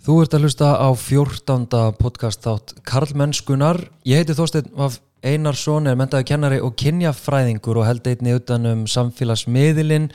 [0.00, 1.66] Þú ert að hlusta á 14.
[2.00, 3.82] podcast þátt Karlmennskunar.
[4.08, 8.86] Ég heiti Þorstein Vaf Einarsson, er mentaði kennari og kynjafræðingur og held einni utan um
[8.88, 10.08] samfélagsmiðilinn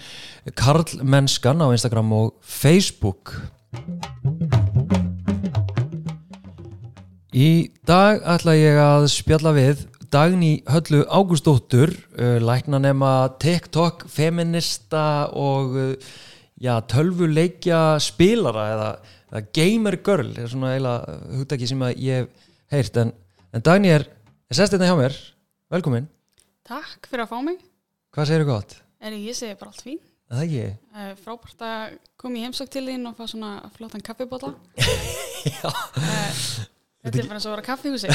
[0.58, 3.36] Karlmennskan á Instagram og Facebook.
[7.30, 15.78] Í dag ætla ég að spjalla við Dagný Höllu Ágústóttur, uh, læknanema TikTok, feminista og
[15.78, 16.16] uh,
[16.58, 18.90] já, tölvuleikja spilara eða,
[19.32, 23.00] eða gamer girl, er svona eiginlega hugdaki sem að ég hef heyrt.
[23.04, 23.14] En,
[23.56, 24.08] en Dagný er,
[24.50, 25.16] er sest þetta hjá mér,
[25.74, 26.10] velkomin.
[26.66, 27.62] Takk fyrir að fá mig.
[28.16, 28.78] Hvað segir þú gott?
[29.06, 30.00] Er ég segi bara allt fín.
[30.26, 30.62] Er Það ekki?
[30.96, 34.56] Uh, frábært að koma í heimsók til þín og fá svona flottan kaffibóla.
[35.46, 35.68] Já.
[35.70, 36.40] Uh,
[37.06, 38.10] þetta er bara eins og að vera kaffihúsi.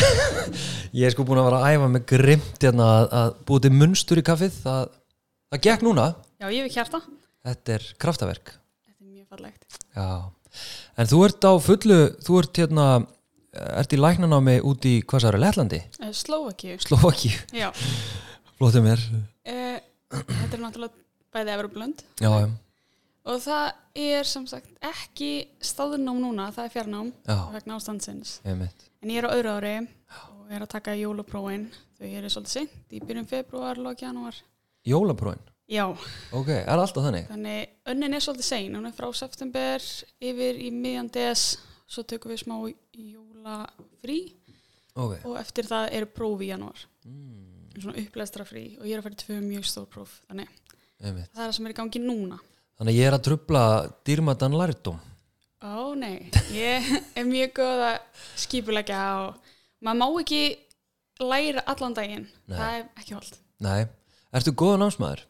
[0.98, 3.72] Ég er sko búin að vera að æfa með grimt hérna að, að búið til
[3.76, 4.58] munstur í kaffið.
[4.64, 4.90] Það,
[5.54, 6.08] það gekk núna.
[6.40, 7.02] Já, ég við kjarta.
[7.46, 8.52] Þetta er kraftaverk.
[8.88, 9.80] Þetta er mjög fallegt.
[9.94, 10.08] Já,
[11.00, 12.86] en þú ert á fullu, þú ert hérna,
[13.80, 15.80] ert í læknanámi út í, hvað sagður, Lettlandi?
[16.00, 16.76] Uh, Slovakíu.
[16.84, 17.70] Slovaki, Já.
[18.58, 19.02] flottum mér.
[19.48, 19.78] Uh,
[20.10, 20.98] þetta er náttúrulega
[21.30, 22.48] bæði Evroplönd Já, já,
[23.30, 23.66] og það
[24.02, 25.28] er sem sagt ekki
[25.62, 27.10] staðnám núna, það er fjarnám
[27.54, 28.38] vegna ástandsins.
[28.46, 28.86] ég mitt.
[29.04, 29.74] En ég er á öðru ári
[30.40, 31.68] og er að taka jólapróin
[32.00, 34.34] þau eru svolítið sent í byrjun februar, lók janúar.
[34.88, 35.38] Jólapróin,
[35.70, 35.84] Já,
[36.34, 37.28] ok, er alltaf þannig?
[37.30, 39.84] Þannig önnin er svolítið sein, hún er frá september
[40.18, 41.44] yfir í miðjan DS,
[41.86, 42.56] svo tökum við smá
[42.98, 44.16] jólafrí
[44.98, 49.02] Ok, og eftir það eru próf í janúar, mm, svona upplæstra frí og ég er
[49.04, 51.30] að fara í tvö mjög stór próf, þannig ég mitt.
[51.30, 52.40] það er það sem er í gangi núna.
[52.80, 53.62] Þannig ég er að trubla
[54.08, 54.98] dýrmatan lærdóm.
[55.62, 56.90] Ó nei, ég
[57.20, 57.96] er mjög góð að
[58.42, 59.54] skipulegja og
[59.86, 60.42] maður má ekki
[61.22, 62.58] læra allan daginn, Nei.
[62.58, 63.42] það er ekki holdt.
[63.62, 63.80] Nei,
[64.34, 65.28] ertu góða námsmaður?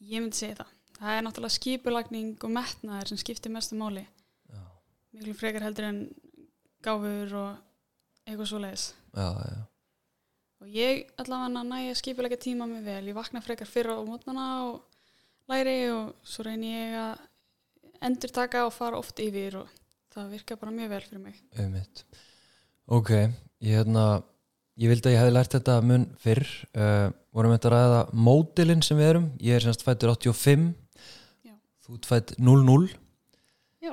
[0.00, 0.72] Ég myndi segja það.
[0.94, 4.06] Það er náttúrulega skipulagning og metnaður sem skiptir mestu máli.
[4.50, 4.62] Já,
[5.14, 6.00] Miklu frekar heldur en
[6.84, 8.88] gáfur og eitthvað svo leiðis.
[9.14, 9.62] já, já.
[10.64, 13.04] Og ég allavega næ að skipulega tíma mig vel.
[13.10, 14.84] Ég vakna frekar fyrra á mótnana og
[15.50, 17.18] læri og svo reyni ég að
[18.00, 19.68] endur taka og fara oft yfir og
[20.14, 21.42] það virka bara mjög vel fyrir mig.
[21.58, 22.04] Ég mitt.
[22.86, 23.10] Ok,
[23.64, 24.22] ég hérna,
[24.80, 26.48] ég vildi að ég hefði lært þetta mun fyrr.
[26.74, 29.30] Uh, vorum þetta að ræða mótilinn sem við erum.
[29.42, 30.68] Ég er semst fættur 85,
[31.46, 31.54] Já.
[31.86, 32.88] þú fætt 00.
[33.82, 33.92] Já.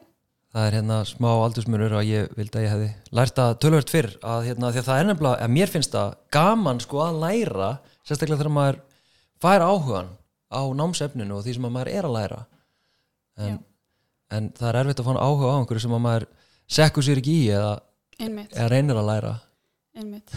[0.53, 2.89] Það er hérna smá aldursmunur að ég vildi að ég hefði
[3.19, 6.15] lært að tölvöld fyrr að hérna, því að það er nefnilega, að mér finnst það
[6.37, 7.71] gaman sko að læra,
[8.05, 8.81] sérstaklega þegar maður
[9.41, 10.15] fær áhugan
[10.51, 12.41] á námsefninu og því sem að maður er að læra.
[13.41, 13.61] En,
[14.29, 16.27] en það er erfitt að fá áhuga á einhverju sem að maður
[16.71, 17.71] sekkur sér ekki í eða,
[18.19, 19.31] eða reynir að læra.
[19.97, 20.35] einmitt.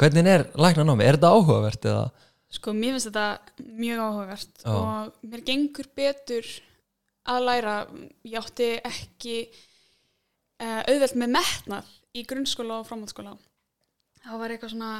[0.00, 1.06] Hvernig er læknanámi?
[1.06, 2.04] Er þetta áhugavert eða?
[2.52, 4.72] Sko, mér finnst þetta mjög áhugavert Já.
[4.76, 6.48] og mér gengur betur
[7.32, 7.76] að læra.
[8.28, 9.36] Ég átti ekki
[10.60, 13.36] uh, auðvelt með metnað í grunnskóla og framhaldsskóla.
[14.22, 14.92] Það var eitthvað svona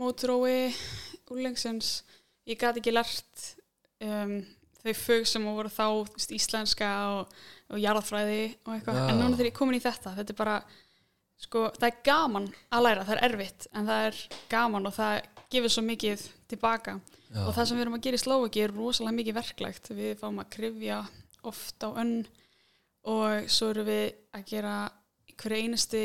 [0.00, 0.72] mótrói
[1.30, 2.00] úrlengsins.
[2.48, 3.46] Ég gæti ekki lært
[4.02, 4.40] um,
[4.80, 5.86] þau fög sem voru þá
[6.34, 7.34] íslenska og,
[7.70, 8.98] og jarðfræði og eitthvað.
[8.98, 9.04] Já.
[9.12, 10.56] En núna þegar ég er komin í þetta, þetta er bara,
[11.40, 14.20] sko, það er gaman að læra, það er erfitt, en það er
[14.52, 15.14] gaman og það
[15.50, 16.98] gefur svo mikið tilbaka.
[17.30, 19.90] Já, Og það sem við erum að gera í Slovaki er rosalega mikið verklegt.
[19.94, 20.96] Við fáum að krifja
[21.46, 22.16] oft á önn
[23.10, 24.72] og svo erum við að gera
[25.40, 26.02] hverju einasti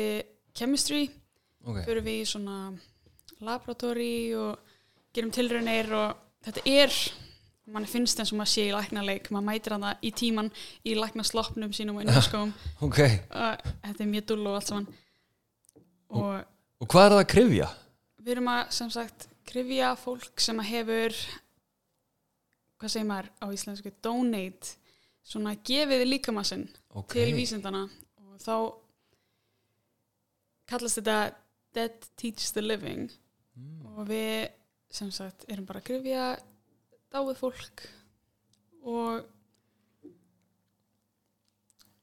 [0.56, 1.08] chemistry.
[1.66, 1.80] ok.
[1.84, 2.58] Fyrir við í svona
[3.44, 4.58] laboratóri og
[5.16, 6.14] gerum tilraunir og
[6.46, 6.94] þetta er,
[7.74, 9.30] mann finnst eins og maður sé í læknarleik.
[9.34, 10.52] Maður mætir hann í tíman
[10.86, 12.54] í læknarsloppnum sínum og innskóm.
[12.86, 13.00] Ok,
[13.34, 14.88] og þetta er mjög dull og allt saman.
[16.16, 16.44] Og
[16.84, 17.68] og hvað er það að krifja?
[18.26, 21.14] við erum að sem sagt krifja fólk sem að hefur
[22.80, 24.74] hvað segir maður á íslensku donate,
[25.24, 27.84] svona gefið líkamassinn Ok, til vísindana
[28.26, 28.56] og þá
[30.68, 31.18] kallast þetta
[31.76, 33.08] Dead Teach the Living
[33.56, 33.86] Mm.
[33.96, 34.50] og við
[34.92, 36.24] sem sagt erum bara að krifja
[37.14, 37.86] dáið fólk
[38.84, 39.22] og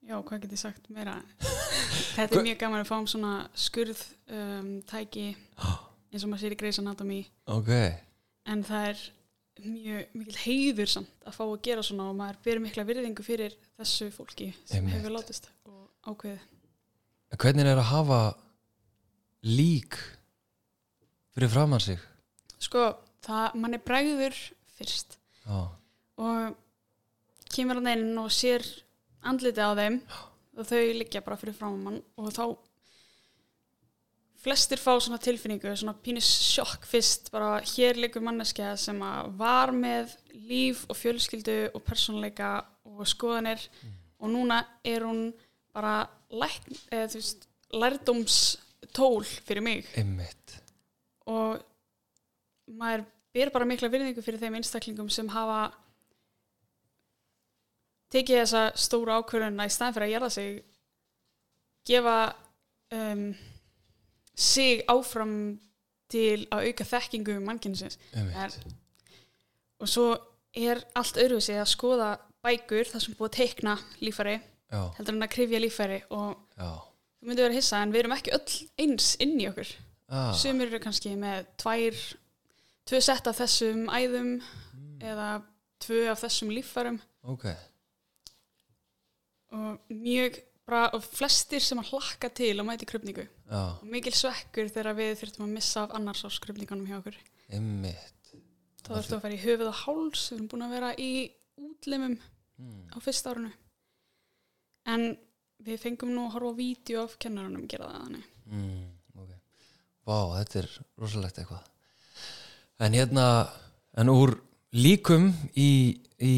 [0.07, 1.17] já, hvað get ég sagt meira?
[2.17, 5.27] Þetta er mjög gaman að fáum svona skurð um, tæki
[6.13, 7.19] eins og maður sér í Grey's Anatomy.
[7.49, 7.71] Ok,
[8.53, 9.03] en það er
[9.63, 13.53] mjög mikil heiður samt að fá að gera svona og maður byrður mikla virðingu fyrir
[13.77, 14.97] þessu fólki sem Einmitt.
[14.97, 16.49] hefur látist og ákveðið.
[17.33, 18.19] Hvernig er að hafa
[19.45, 19.97] lík
[21.33, 22.01] fyrir framann sig?
[22.63, 22.83] sko,
[23.25, 24.37] það, mann er bræður
[24.77, 25.57] fyrst Já,
[26.23, 26.53] og
[27.53, 28.63] kemur hann inn og sér
[29.29, 29.99] andliti á þeim
[30.53, 32.45] og þau liggja bara fyrir fram mann og þá
[34.43, 39.71] flestir fá svona tilfinningu, svona pínus sjokk fyrst, bara hér liggur manneskja sem að var
[39.71, 40.17] með
[40.49, 43.63] líf og fjölskyldu og persónuleika og skoðanir
[44.19, 45.29] og núna er hún
[45.73, 46.03] bara
[46.33, 49.87] lækn, eða, veist, lærdómstól fyrir mig.
[49.97, 50.57] Einmitt.
[51.29, 51.61] Og
[52.67, 55.71] maður ber bara mikla virðingu fyrir þeim einstaklingum sem hafa
[58.13, 60.61] tekið þessa stóra ákvörðuna í staðin fyrir að gera sig
[61.87, 62.17] gefa
[62.93, 63.25] um,
[64.35, 65.35] sig áfram
[66.13, 67.97] til að auka þekkingu mannkynsins.
[68.13, 68.59] Einmitt,
[69.81, 70.07] og svo
[70.53, 72.09] er allt öðruvísi að skoða
[72.45, 76.69] bækur þar sem búið að teikna líffæri já, heldur en að krifja líffæri og já.
[77.17, 79.71] þú myndir vera hissa en við erum ekki öll eins inn í okkur.
[80.13, 81.99] Ah, sumir eru kannski með tvær
[82.89, 84.35] tvö sett af þessum æðum
[85.01, 85.29] eða
[85.83, 86.99] tvö af þessum líffærum.
[87.23, 87.47] Ok,
[89.53, 94.71] og mjög bara og flestir sem að hlakka til að mæti krupningu og mikil svekkur
[94.71, 97.17] þegar við þurftum að missa af annars ás krupningunum hjá okkur.
[97.51, 98.31] Einmitt.
[98.83, 101.11] Þá þurftum að fara í höfuð og háls við erum búin að vera í
[101.59, 102.87] útlimum mm.
[102.95, 103.51] á fyrsta árunu
[104.93, 105.05] en
[105.63, 108.25] við fengum nú að horfa á vídeo af kennarunum gera það þannig.
[108.51, 108.87] Mm,
[109.21, 109.29] ok.
[110.07, 111.69] Vá, þetta er rosalegt eitthvað.
[112.83, 113.27] En hérna
[113.99, 114.35] en úr
[114.75, 116.33] líkum í, í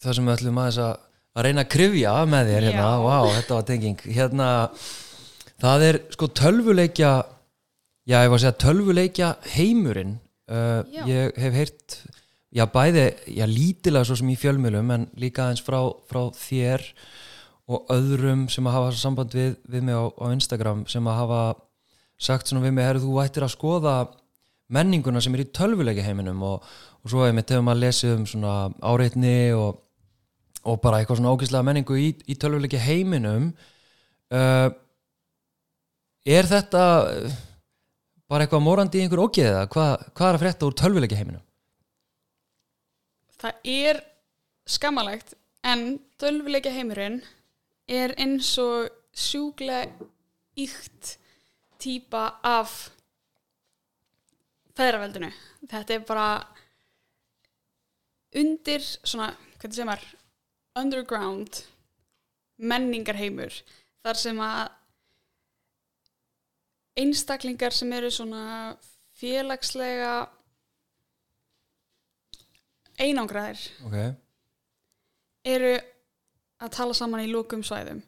[0.00, 3.58] það sem við ætlum aðeins að að reyna að krifja með þér hérna, vá, þetta
[3.58, 4.02] var tenging.
[4.16, 4.48] Hérna,
[5.62, 7.12] það er sko tölvuleikja
[8.08, 10.18] já, ég var að segja tölvuleikja heimurinn.
[10.50, 11.98] Uh, ég hef heyrt
[12.50, 15.78] já, bæði, já, lítilega svo sem í fjölmjölum en líka aðeins frá,
[16.10, 16.86] frá þér
[17.70, 21.42] og öðrum sem að hafa samband við, við mig á, á Instagram sem að hafa
[22.20, 23.94] sagt svona við mig, herru, þú ættir að skoða
[24.74, 26.42] menninguna sem er í tölvuleikja heiminum.
[26.46, 26.66] Og,
[27.00, 29.78] og svo hefur hefur maður lesið um svona áreitni og,
[30.68, 33.50] og bara eitthvað svona ógæslega menningu í, í tölvuleikja heiminum
[34.34, 34.68] uh,
[36.26, 37.38] er þetta uh,
[38.30, 41.44] bara eitthvað morandi í einhver ógeða hvað, hvað er að frétta úr tölvuleikja heiminum?
[43.40, 44.02] það er
[44.68, 45.34] skammalegt
[45.66, 47.20] en tölvuleikja heimurinn
[47.90, 49.88] er eins og sjúklega
[50.60, 51.16] ykt
[51.80, 52.90] típa af
[54.76, 55.30] feðraveldinu.
[55.70, 56.28] Þetta er bara
[58.40, 60.04] undir svona, hvernig sem er
[60.80, 61.62] underground
[62.60, 63.54] menningarheimur
[64.04, 64.68] þar sem að
[67.00, 68.42] einstaklingar sem eru svona
[69.20, 70.12] félagslega
[73.00, 73.96] einangraðir ok,
[75.48, 75.72] eru
[76.60, 78.02] að tala saman í lókum svæðum.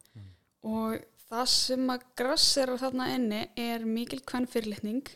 [0.68, 5.08] Og það sem að grassera þarna inni er mikil kvennfyrirlitning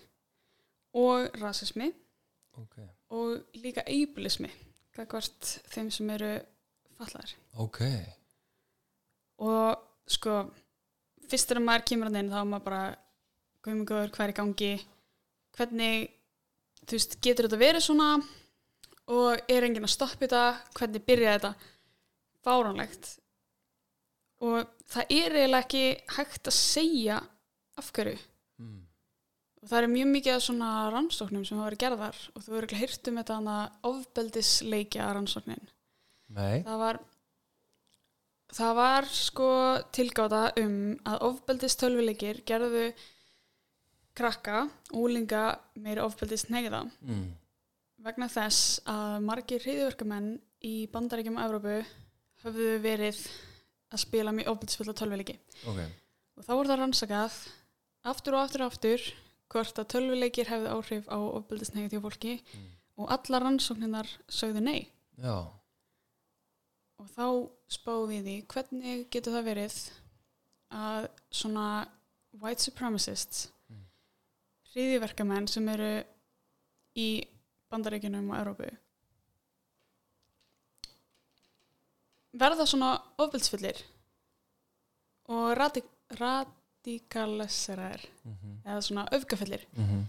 [0.97, 1.91] og rasismi
[2.57, 2.79] ok.
[3.13, 4.51] og líka eibilismi
[4.97, 6.31] hvort þeim sem eru
[6.97, 7.35] fallaðir
[7.65, 7.81] ok,
[9.47, 10.39] og sko
[11.31, 12.85] fyrst þegar maður kemur að inn þá er maður bara
[13.67, 14.73] guðmungur, hvað er í gangi?
[15.57, 16.09] Hvernig
[16.87, 18.11] þú veist, getur þetta verið svona?
[19.11, 20.43] Og er enginn að stoppa þetta?
[20.79, 21.73] Hvernig byrjaði þetta?
[22.47, 23.13] Fáránlegt.
[24.47, 25.85] Og það er eiginlega ekki
[26.17, 27.21] hægt að segja
[27.77, 28.17] af hverju.
[28.57, 28.87] Mm.
[29.61, 32.67] og það er mjög mikið af svona rannsóknum sem hafa verið gerðar og þú verður
[32.71, 33.57] ekki heyrt um þetta
[33.91, 35.67] ofbeldisleikja rannsóknin
[36.35, 36.63] nei.
[36.67, 36.99] Það var
[38.57, 39.51] það var sko
[39.95, 40.77] tilgáta um
[41.07, 42.87] að ofbeldist tölvuleikir gerðu
[44.17, 47.27] krakka, úlinga meiri ofbeldist negða mm.
[48.07, 50.31] vegna þess að margir hriðverkamenn
[50.65, 51.77] í bandaríkjum og Evrópu
[52.47, 53.21] höfðu verið
[53.93, 55.37] að spila mjög ofbeldisfulla tölvuleiki.
[55.69, 55.83] Ok,
[56.39, 57.37] og þá voru það rannsakað
[58.07, 59.05] aftur og aftur og aftur
[59.53, 62.65] hvort að tölvuleikir hefðu áhrif á ofbeldisnegið til fólki Mm.
[62.97, 64.89] og allar rannsókninar sögðu nei.
[65.21, 65.45] Já
[67.07, 67.27] og þá
[67.77, 69.77] spáum við því hvernig getur það verið
[70.77, 71.67] að svona
[72.43, 73.83] white supremacists Mm.
[74.73, 76.05] hriðiverkamenn sem eru
[76.95, 77.27] í
[77.71, 78.69] bandaríkjunum og Európu
[82.37, 83.81] verða svona ofbeldsfullir
[85.35, 85.83] og radi
[86.21, 90.05] radikaliseraðir mm eða svona öfgafullir -hmm.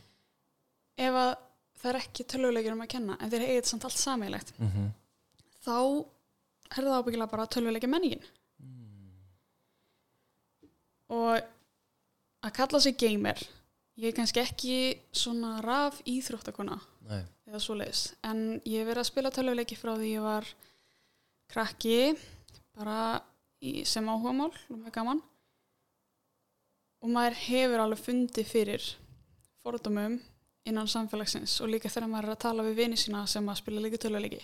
[0.97, 1.35] ef að
[1.81, 4.91] það er ekki tölvuleikir um að kenna en þeir eigið samt allt sammeilegt Mm
[5.65, 6.05] þá
[6.71, 8.25] er það ábyggilega bara tölvuleikja menningin
[11.13, 11.39] og
[12.43, 13.41] að kalla sig gamer
[13.97, 14.77] ég er kannski ekki
[15.15, 16.79] svona raf íþróttakona
[17.47, 20.49] eða svoleiðis en ég hef verið að spila tölvuleiki frá því ég var
[21.51, 22.15] krakki
[22.77, 23.19] bara
[23.63, 25.21] í, sem áhugamál og með gaman.
[27.03, 28.87] Og maður hefur alveg fundið fyrir
[29.61, 30.17] fordómum
[30.67, 33.83] innan samfélagsins og líka þegar maður er að tala við vini sína sem að spila
[33.83, 34.41] líka tölvuleiki.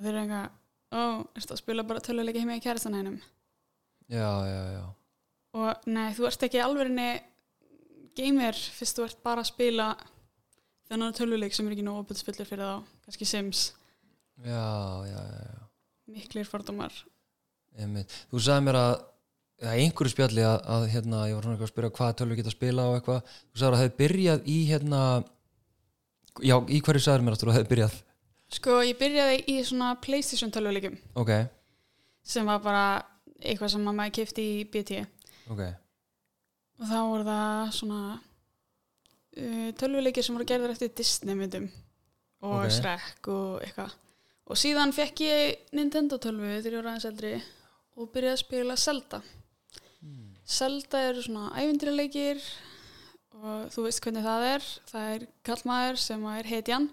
[0.00, 0.58] Þeir eru eitthvað
[0.90, 3.18] ó, ertu að spila bara tölvuleiki heima í kæristanænum
[4.10, 4.84] já, já, já.
[5.60, 6.94] Og nei, þú ert ekki alveg
[8.18, 9.90] gamer fyrst þú ert bara að spila
[10.90, 13.62] þennan tölvuleik sem er ekki nóg opilsfullir fyrir þá, kannski Sims.
[14.42, 14.66] Já,
[15.06, 15.62] já, já,
[16.10, 16.48] miklir
[17.78, 18.10] Einmitt.
[18.32, 18.94] Þú sagði mér að
[19.60, 22.56] eða einhverju spjalli að, að hérna, ég var svona að spyrja hvað tölvu geta að
[22.56, 23.34] spila og eitthvað.
[23.52, 25.02] Þú sagði að það hefði byrjað í hérna
[26.40, 27.98] já, í hverju sagður mér að það hefði byrjað
[28.50, 31.30] Sko, ég byrjaði í svona Playstation tölvuleikum ok,
[32.26, 32.84] sem var bara
[33.40, 34.98] eitthvað sem maður kefti í BT
[35.52, 35.62] ok,
[36.80, 38.00] og þá voru það svona
[39.38, 41.68] uh, tölvuleikir sem voru gerðar eftir Disney myndum.
[42.40, 42.70] Og Ok.
[42.72, 43.92] Shrek og eitthvað.
[44.50, 47.32] Og síðan fekk ég Nintendo tölvu þegar ég var aðeins eldri
[48.00, 49.20] og byrjaði að spila Zelda.
[50.50, 52.40] Zelda eru svona ævindrileikir
[53.36, 54.64] og þú veist hvernig það er.
[54.90, 56.88] Það er kallmaður sem er hetjan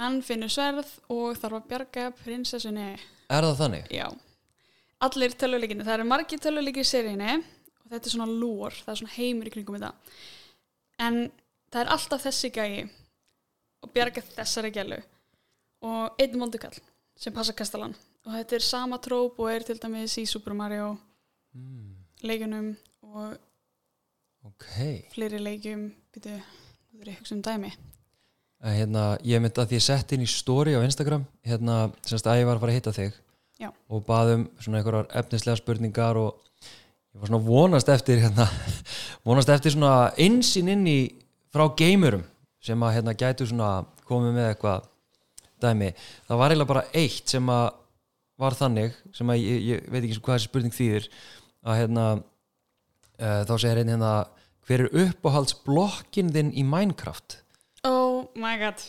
[0.00, 2.88] hann finnur sverð og þarf að bjarga prinsessunni.
[3.30, 3.90] Er það þannig?
[3.94, 4.06] Já,
[5.06, 9.00] allir tölvuleikinni, það eru margir tölvuleikir í seríunni og þetta er svona lór, það er
[9.02, 9.92] svona heimur í kringum þetta.
[11.00, 11.20] En
[11.70, 12.80] það er alltaf þessi gæi
[13.80, 14.98] og bjarga þessari gælu.
[15.86, 16.76] Og einn mondukall
[17.16, 17.94] sem passa kastalan.
[18.26, 20.98] Og þetta er sama tróp og er til dæmis í Super Mario
[21.50, 22.66] Mm, leikunum
[23.02, 23.32] og
[24.46, 24.66] ok,
[25.10, 27.70] fleiri leikum býtu, þú þurfið að hugsa um dæmi
[28.60, 32.42] hérna ég myndi að því ég sett inn í story á Instagram hérna, semst að
[32.42, 33.18] ég var að fara að hitta þig
[33.60, 33.70] Já.
[33.88, 36.36] og baðum svona einhverjar efnislega spurningar og
[37.14, 38.46] ég var svona vonast eftir hérna,
[39.26, 40.98] vonast eftir svona einsinn inn í
[41.52, 42.24] frá geimurum
[42.60, 44.88] sem að hérna gætu svona komið með eitthvað
[45.60, 45.92] dæmi,
[46.28, 47.68] það var eiginlega bara eitt sem að
[48.40, 51.08] var þannig sem að ég, ég veit ekki hvað þessi spurning þýðir
[51.68, 54.12] að hérna uh, þá segir einn hérna
[54.68, 57.40] hver er uppáhaldsblokkin þinn í Minecraft
[57.86, 58.82] Oh my god.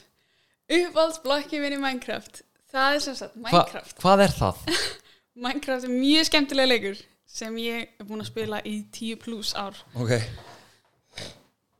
[0.71, 2.41] Uppáhaldsblokki minn í Minecraft.
[2.71, 3.95] Það er sem sagt Hva, Minecraft.
[3.99, 4.61] hvað er það?
[5.45, 9.77] Minecraft er mjög skemmtilega leikur sem ég er búin að spila í 10 pluss ár.
[9.95, 10.17] Ok,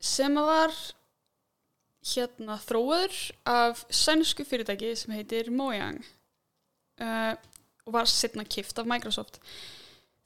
[0.02, 0.78] sem að var
[2.12, 3.18] hérna þróður
[3.52, 6.00] af sænsku fyrirtæki sem heitir Mojang
[7.04, 7.36] uh,
[7.86, 9.38] og var setna kift af Microsoft.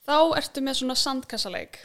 [0.05, 1.81] Þá ertu með svona sandkassaleik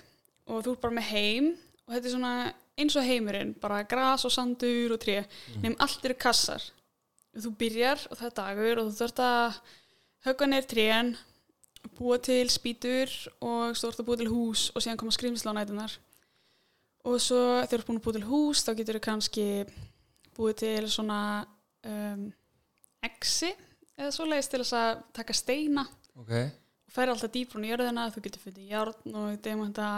[0.51, 1.51] og þú ert bara með heim
[1.87, 2.35] og þetta er svona
[2.81, 5.23] eins og heimurinn bara gras og sandur og tré.
[5.61, 6.65] Nefn allt eru kassar.
[7.37, 9.61] Þú byrjar og það er dagur og þú þarft að
[10.27, 11.13] högga neyr trén
[11.97, 15.59] búa til spýtur og svo þarft að búa til hús og síðan koma skrimsla á
[15.61, 15.95] nætunar
[17.09, 19.47] og svo þegar þú ert búin að búa til hús þá getur þú kannski
[20.37, 21.21] búið til svona
[21.89, 22.27] um,
[23.07, 23.53] exi
[23.97, 25.87] eða svoleiðis til þess að taka steina.
[26.17, 26.33] Ok.
[26.89, 29.89] Og færi alltaf dýprún í jörðina þú getur fundið járn og demanta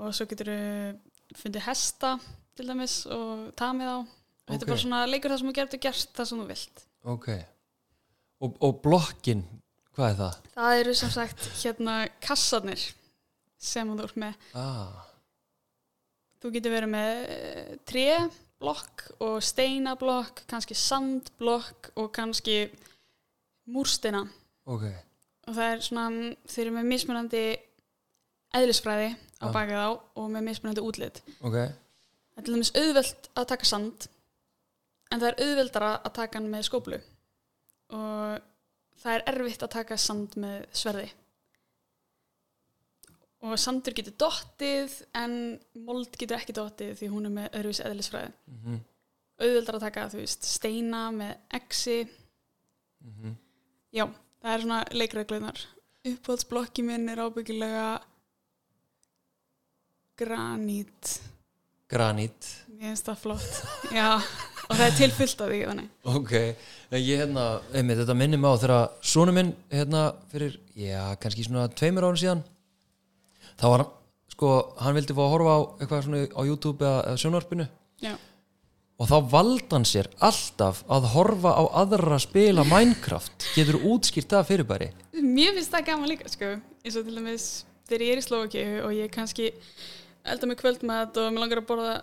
[0.00, 2.16] og svo getur þú fundið hesta
[2.56, 3.98] til dæmis og tamið á.
[4.46, 6.84] Og þetta er bara svona leikur það sem þú getur gert það sem þú vilt.
[7.06, 7.28] Ok.
[8.44, 9.42] Og, og blokkin,
[9.96, 10.40] hvað er það?
[10.54, 12.86] það eru sem sagt hérna kassarnir
[13.58, 14.48] sem þú ert með.
[14.56, 15.06] Ah,
[16.40, 22.58] þú getur verið með eh, tréblokk og steinablokk kannski sandblokk og kannski
[23.72, 24.26] múrsteina.
[24.68, 24.86] Ok.
[25.46, 27.44] Og það er svona, þeir eru með mismunandi
[28.56, 29.88] eðlisfræði á baka þá
[30.22, 31.20] og með mismunandi útlit.
[31.40, 34.08] Ok, það er til dæmis auðvelt að taka sand
[35.10, 36.98] en það er auðveldara að taka hann með skóplu
[37.96, 38.42] og
[39.02, 41.06] það er erfitt að taka sand með sverði.
[43.46, 45.34] Og sandur getur dottið en
[45.86, 48.32] mold getur ekki dottið því hún er með öðruvísi eðlisfræði.
[48.50, 48.84] Mm
[49.36, 51.98] auðveldara að taka, veist, steina með exi.
[53.04, 53.34] -hmm.
[53.92, 54.06] Já,
[54.42, 55.66] það er svona leikreglunar.
[56.06, 58.00] Uppáhaldsblokki minn er ábyggilega
[60.16, 61.18] granít.
[61.90, 63.62] granít Mér finnst það flott.
[63.94, 64.08] Já,
[64.66, 66.32] og það er tilfyllt af því, ok,
[66.96, 71.68] ég hérna einmitt, þetta minnir mig á þegar sonu minn hérna fyrir, já, kannski svona
[71.72, 72.42] tveimur árum síðan
[73.56, 73.92] þá var hann,
[74.34, 74.50] sko,
[74.82, 77.68] hann vildi fá að horfa á eitthvað svona á YouTube eða, eða sjónvarpinu
[78.04, 78.12] Já.
[79.00, 84.50] og þá valdi hann sér alltaf að horfa á aðra spila Minecraft getur útskýrt það
[84.50, 86.52] fyrirbæri Mér finnst það gaman líka, sko.
[86.84, 87.46] Eins og til dæmis
[87.88, 89.52] þegar ég er í Slovaki og ég kannski
[90.32, 91.96] elda mig kvöldmat og mér langar að borða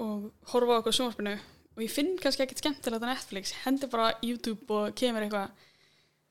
[0.00, 1.34] og horfa á okkur sjónvarpinu.
[1.76, 5.52] Og ég finn kannski ekkert skemmtilegt á Netflix, hendi bara YouTube og kemur eitthvað.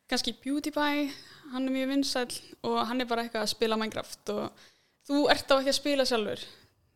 [0.10, 1.10] Kannski PewDiePie,
[1.54, 4.64] hann er mjög vinsæll og hann er bara eitthvað að spila Minecraft og
[5.10, 6.46] þú ert á ekki að spila sjálfur.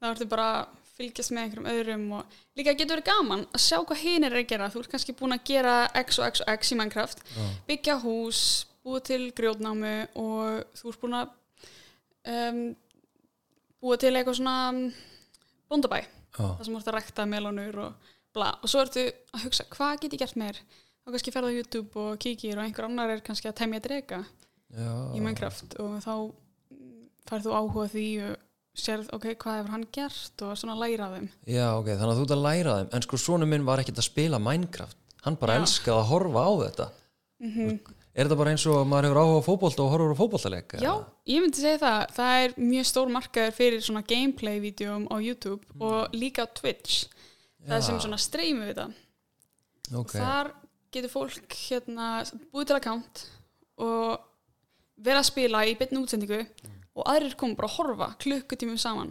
[0.02, 3.78] Þá ertu bara að fylgjast með einhverjum öðrum og líka getur verið gaman að sjá
[3.80, 4.70] hvað hinn er að gera.
[4.74, 7.24] Þú ert kannski búin að gera x og x og x í Minecraft
[7.70, 8.42] byggja hús,
[8.86, 11.34] búa til grjótnámu og þú ert búin að
[12.34, 12.62] um,
[13.84, 14.84] búa til eitthvað svona um,
[15.72, 18.54] bóndabæ Já, það sem ert að rækta melónur og bla.
[18.64, 20.62] Og svo ertu að hugsa hvað get ég gert meir?
[21.04, 24.24] Þá kannski ferða á YouTube og kíkir og einhver annar er kannski að temja drega
[24.24, 29.74] já, í Minecraft og þá mm, færð þú áhuga því og sérð ok, hvað hefur
[29.76, 31.28] hann gert og svona læra af þeim.
[31.46, 32.94] Já, ok, þannig að þú ert að læra þeim.
[32.96, 34.98] En sko sonu minn var ekkert að spila Minecraft.
[35.28, 35.64] Hann bara Já.
[35.64, 36.88] elskaði að horfa á þetta.
[37.44, 40.20] Mm Er þetta bara eins og að maður hefur áhuga á fótbolta og horfur á
[40.20, 40.74] fótboltaleik?
[40.84, 40.92] Já,
[41.32, 42.02] ég myndi segja það.
[42.14, 47.08] Það er mjög stór markaður fyrir svona gameplay-vídeóm á YouTube og líka á Twitch.
[47.64, 48.94] Það er sem svona streymi við það.
[49.98, 50.52] Ok, Þar
[50.94, 52.12] getur fólk hérna
[52.54, 53.24] búið til account
[53.82, 54.30] og
[55.04, 56.44] vera að spila í byrnu útsendingu
[56.94, 59.10] og aðrir koma bara að horfa klukkutímum saman.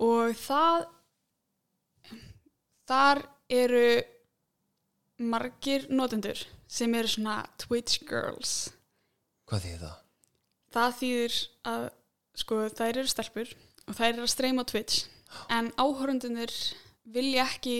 [0.00, 0.86] Og það
[2.88, 3.22] þar
[3.52, 3.86] eru
[5.20, 6.40] margir notendur
[6.74, 8.54] sem eru svona Twitch girls.
[9.48, 9.98] hvað þýðir það?
[10.74, 11.36] Það þýðir
[11.72, 11.84] að
[12.42, 13.52] sko þær eru stelpur
[13.84, 15.04] og þær eru að streyma Twitch
[15.54, 16.54] en áhörundunir
[17.14, 17.76] vilja ekki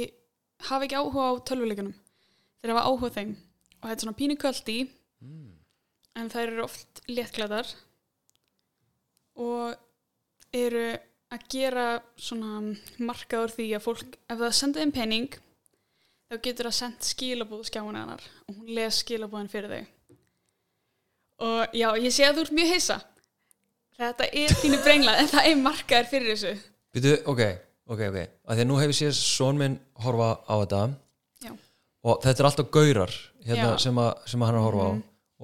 [0.68, 1.94] hafa ekki áhuga á tölvuleikunum
[2.62, 3.32] þeir hafa áhuga þeim
[3.80, 4.76] og þetta er svona pínu kvöldi
[6.14, 7.72] en þær eru oft léttklæðar
[9.42, 9.74] og
[10.54, 10.84] eru
[11.34, 11.86] að gera
[12.20, 15.34] svona markaður því að fólk ef það senda þeim pening
[16.30, 19.84] þá getur það sendt skilabúð skjáinu hennar og hún les skilabúðin fyrir þau
[21.44, 23.00] og já, ég sé að þú ert mjög heisa
[23.98, 26.52] þetta er þínu brengla en það er markaður fyrir þessu.
[26.94, 27.42] Býtu, ok,
[27.86, 28.18] ok, ok.
[28.46, 30.82] Að því að nú hefur séð són minn horfa á þetta.
[31.44, 31.52] Já.
[32.04, 34.92] og þetta er alltaf gaurar hérna, sem, að, sem að hann að horfa á.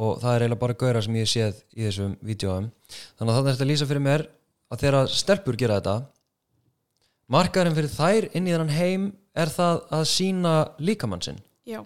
[0.01, 2.71] Og það er eiginlega bara gaurar sem ég séð í þessum vídeoum
[3.19, 4.27] þannig að þannig er þetta að lýsa fyrir mér
[4.71, 5.97] að þegar stelpur gera þetta
[7.31, 9.07] markaðurinn fyrir þær inn í þennan heim
[9.39, 11.41] er það að sína líkamann sinn?
[11.69, 11.81] Já,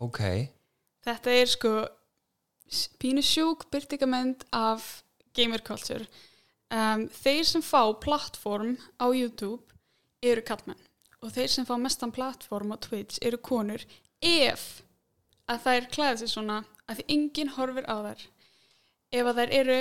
[0.00, 0.20] ok,
[1.04, 1.72] þetta er sko
[3.02, 5.02] pínu sjúk byrtingamend af
[5.36, 6.06] gamer culture.
[6.70, 9.66] Um, þeir sem fá plattform á YouTube
[10.22, 10.78] eru kallmenn
[11.20, 13.82] og þeir sem fá mestan plattform á Twitch eru konur
[14.24, 14.82] ef
[15.50, 18.22] að þær klæða sig svona að því enginn horfir á þær.
[19.10, 19.78] Ef að þær eru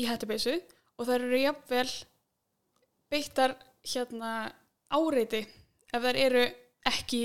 [0.00, 0.56] í hættubeysu
[0.96, 1.90] og þær eru jafnvel
[3.12, 3.56] beittar
[3.86, 4.34] hérna
[4.90, 5.44] áreiti
[5.90, 6.44] ef þær eru
[6.90, 7.24] ekki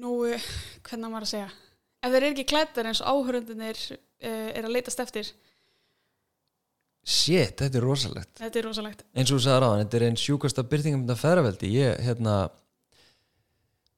[0.00, 0.16] nú,
[0.86, 1.52] hvernig maður að segja
[2.04, 3.80] ef þær eru ekki klættar eins og áhörundunir
[4.24, 5.30] uh, er að leitast eftir.
[7.04, 8.30] Shit, þetta er rosalegt.
[8.40, 9.02] Þetta er rosalegt.
[9.12, 12.36] Eins og þú sagði ráðan, þetta er einn sjúkasta byrtingum þetta feðraveldi, ég, hérna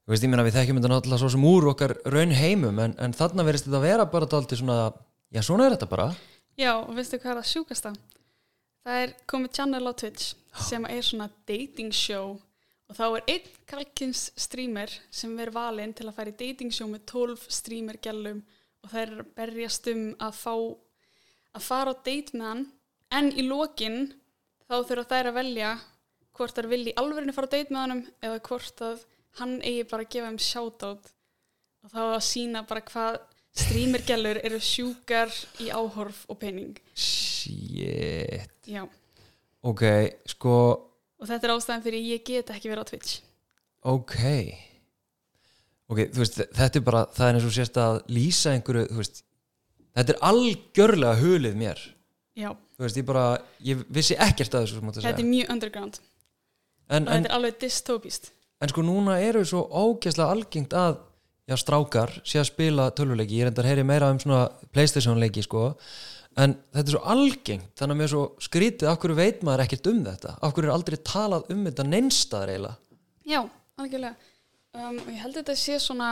[0.03, 2.97] þú veist, ég meina við þekkjum þetta náttúrulega svo sem úr okkar raun heimum en,
[2.99, 4.77] en þarna verðist þetta vera bara dálítið svona
[5.31, 6.09] já, svona er þetta bara.
[6.59, 7.95] Já, og veistu hvað er það sjúkasta
[8.87, 10.27] það er komið channel á Twitch
[10.67, 12.37] sem er svona dating show
[12.87, 16.87] og þá er einn kalkins streamer sem er valinn til að fara í dating show
[16.87, 18.39] með 12 streamer gælum
[18.85, 22.63] og þær eru að berjast um að fá að fara á date með hann.
[23.11, 23.99] En í lokin
[24.67, 25.73] þá þurfa þær að velja
[26.37, 29.05] hvort þær vilji í alvörinu fara á date með honum eða hvort að
[29.41, 31.11] hann eigi bara að gefa þeim shoutout
[31.83, 33.19] og þá að sína bara hvað
[33.57, 36.77] streamergælur eru sjúkar í áhorf og pening.
[36.97, 38.83] Shit, já,
[39.65, 39.83] ok,
[40.33, 40.53] sko
[41.17, 43.19] og þetta er ástæðan fyrir ég get ekki verið á Twitch.
[43.87, 44.17] Ok.
[45.87, 49.01] Ok, þú veist, þetta er bara það er eins og sérst að lýsa einhverju þú
[49.01, 49.21] veist,
[49.97, 51.83] þetta er algjörlega hulið mér.
[52.37, 53.27] Já, þú veist, ég bara,
[53.65, 55.15] ég vissi ekkert að þessu þetta segja.
[55.17, 56.01] Er mjög underground.
[56.87, 60.97] En, og en, þetta er alveg dystopist En sko núna eru svo ógeðslega algengt að
[61.47, 65.71] já, strákar sé að spila tölvuleiki, ég endar heyri meira um svona Playstation leiki sko.
[66.37, 69.63] En þetta er svo algengt, þannig að mér er svo skrítið af hverju veit maður
[69.65, 70.35] ekkert um þetta?
[70.37, 72.97] Af hverju er aldrei talað um þetta neinstaðar eiginlega?
[73.27, 73.39] Já,
[73.81, 74.31] algjörlega.
[74.77, 76.11] Um, og ég held að þetta sé svona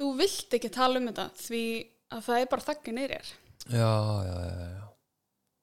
[0.00, 1.64] þú vilt ekki tala um þetta því
[2.10, 3.34] að það er bara þakka neyrir
[3.70, 3.90] Já,
[4.26, 4.80] já, já, já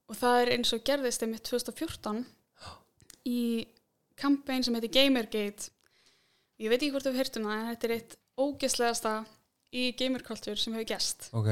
[0.07, 2.21] og það er eins og gerðist einmitt 2014
[3.27, 3.39] í
[4.17, 5.71] kampæn sem heitir Gamergate
[6.61, 9.13] ég veit ekki hvort þú hefur heyrt um það þetta er eitt ógeðslegasta
[9.77, 11.29] í gamerkultúr sem hefur gerst.
[11.37, 11.49] Ok,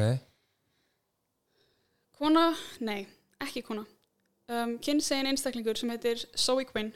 [2.16, 3.06] kona, nei,
[3.44, 3.86] ekki kona.
[4.46, 6.94] Um, kynsegin einstaklingur sem heitir Zoe Quinn.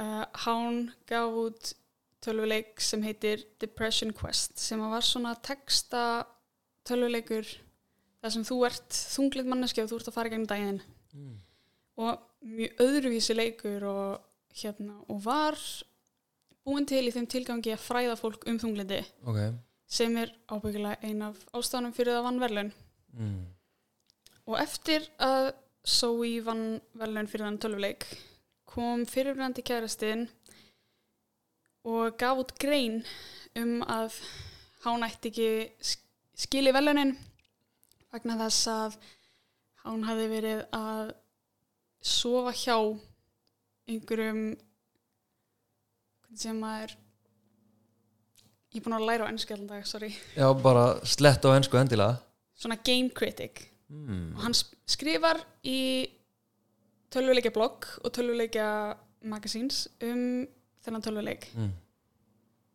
[0.00, 1.74] Uh, hann gaf út
[2.24, 6.24] tölvuleik sem heitir Depression Quest sem var svona texta
[6.88, 7.44] tölvuleikur
[8.22, 10.82] þar sem þú ert þunglind manneski og þú ert að fara gegn daginn.
[11.12, 11.34] Mm.
[12.00, 14.22] og mjög öðruvísi leikur og
[14.56, 15.58] hérna og var
[16.66, 19.40] búin til í þeim tilgangi að fræða fólk um þunglindi ok
[19.92, 22.72] sem er ábyggilega ein af ástæðanum fyrir það vann verðlaun
[23.18, 23.40] mm.
[24.50, 25.52] Og eftir að
[25.86, 28.06] Zoe vann velun fyrir þann tölvuleik
[28.72, 30.24] kom fyrirbrandi kærastinn
[31.86, 33.00] og gaf út grein
[33.58, 34.16] um að
[34.84, 35.48] hann ætti ekki
[35.82, 36.06] sk-
[36.46, 37.14] skili velunin
[38.14, 38.96] vegna þess að
[39.84, 41.12] hann hefði verið að
[42.02, 42.76] sofa hjá
[43.90, 44.42] einhverjum
[46.36, 46.94] sem maður
[48.72, 50.14] ég er búin að læra á ennsku allan dag, sorry.
[50.36, 52.16] Já, bara slett á ennsku endilega.
[52.56, 53.68] Svona game critic.
[53.92, 54.32] Mm.
[54.36, 55.36] og hann sk- skrifar
[55.68, 56.08] í
[57.12, 58.96] tölvuleikja blogg og tölvuleikja
[59.28, 60.46] magasíns um
[60.80, 61.50] þennan tölvuleik.
[61.54, 61.72] Mm.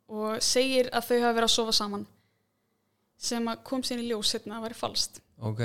[0.08, 2.06] og segir að þau hafa verið að sofa saman
[3.18, 5.22] sem að kom sín í ljós setna að væri falskt.
[5.42, 5.64] Ok.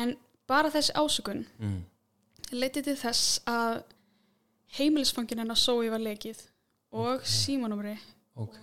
[0.00, 0.16] En
[0.48, 1.76] bara þessi ásökun mm.
[2.56, 3.82] leiti til þess að
[4.78, 6.40] heimilisfangin hennar sói var lekið
[6.92, 7.26] og Ok.
[7.30, 7.94] símanúmri
[8.36, 8.56] ok,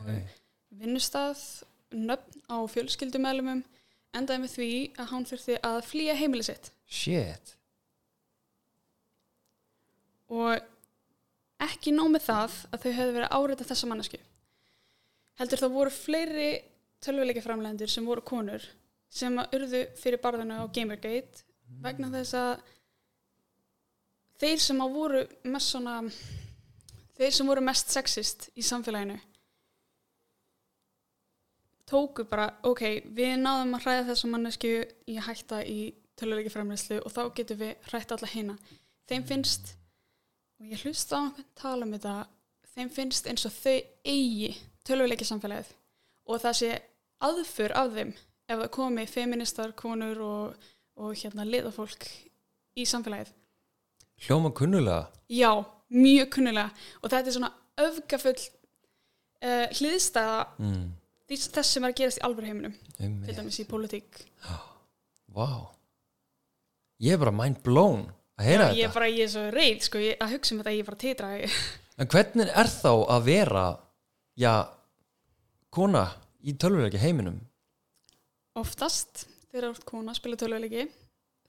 [0.80, 1.40] vinnustað,
[1.92, 3.62] nöfn á fjölskyldumælumum
[4.18, 6.72] endaði með því að hann þurfti að flýja heimili sitt.
[6.88, 7.54] Shit.
[10.28, 10.60] Og
[11.63, 14.20] ekki nóg með það að þau hefðu verið að áreita þessa mannesku
[15.38, 16.50] heldur það voru fleiri
[17.06, 18.63] tölvuleika framlegendur sem voru konur
[19.13, 21.44] sem að urðu fyrir barðinu á Gamergate
[21.84, 22.66] vegna þess að
[24.42, 25.96] þeir sem að voru mest svona
[27.18, 29.18] þeir sem voru mest sexist í samfélaginu
[31.88, 32.84] tóku bara, ok,
[33.16, 34.72] við náðum að hræða þessa mannesku
[35.08, 35.80] í hætta í
[36.20, 38.56] tölvuleika framlegslu og þá getum við hrætt alla hina.
[39.08, 39.76] Þeim finnst
[40.58, 42.16] og ég hlusta á einhvern tala um þetta
[42.76, 44.52] þeim finnst eins og þau eigi
[44.88, 45.72] tölvuleiki samfélagið
[46.28, 46.72] og það sé
[47.24, 48.14] aðför af þeim
[48.48, 50.68] ef það komi feministar, konur og,
[51.00, 52.08] og hérna liðafólk
[52.78, 53.32] í samfélagið.
[54.28, 55.08] hljóma kunnulega.
[55.30, 56.69] Já, mjög kunnulega
[57.02, 57.54] og þetta er svona
[57.88, 60.86] öfgafull uh, hliðstæða mm.
[61.30, 64.23] þess sem er að gerast í alvöru heiminum til dæmis í pólitík.
[65.34, 65.50] Vá
[66.97, 68.08] Ég er bara mind blown
[68.39, 70.62] að heyra Ég er þetta bara, ég er svo reyð sko, ég, að hugsa um
[70.63, 71.30] þetta, ég er bara titra
[72.02, 73.65] En hvernig er þá að vera
[74.38, 74.54] já,
[75.73, 76.08] kona
[76.41, 77.39] í tölvuleiki heiminum?
[78.58, 80.88] Oftast þegar þú ert kona að spila tölvuleiki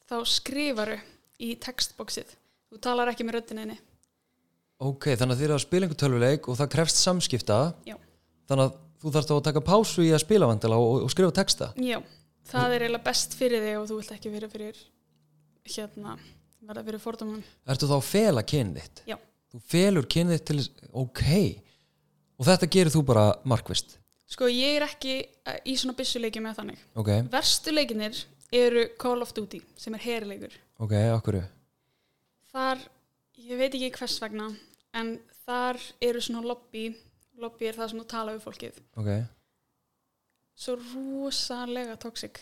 [0.09, 0.97] þá skrifaru
[1.45, 2.33] í textboxið.
[2.69, 3.77] Þú talar ekki með röddinni.
[4.79, 7.97] Ok, þannig að þið eru að spila einhver tölvuleik og það krefst samskipta Já.
[8.49, 11.73] Þannig að þú þarfst að taka pásu í að spila vandala og, og skrifa texta
[11.83, 11.99] Já,
[12.51, 14.83] það er eiginlega best fyrir þig og þú vilt ekki vera fyrir
[15.69, 16.15] hérna,
[16.65, 17.43] verða fyrir fordómum.
[17.69, 19.03] Ertu þá að fela kynið þitt?
[19.11, 19.19] Já.
[19.49, 21.25] Þú felur kynið þitt til Ok
[22.39, 23.97] Og þetta gerir þú bara markvist
[24.29, 26.81] Sko, ég er ekki eh, í svona byssuleiki með þannig.
[27.01, 28.19] Ok, Verstu leikinir
[28.53, 30.53] eru Call of Duty, sem er herileikur.
[30.79, 31.39] ok, okkur
[32.53, 32.83] Þar,
[33.41, 34.51] ég veit ekki hvers vegna,
[34.95, 36.87] en þar eru svona lobby,
[37.39, 38.79] lobby er það sem þú tala við fólkið.
[38.97, 39.11] Ok,
[40.59, 42.41] svo rosalega toxic.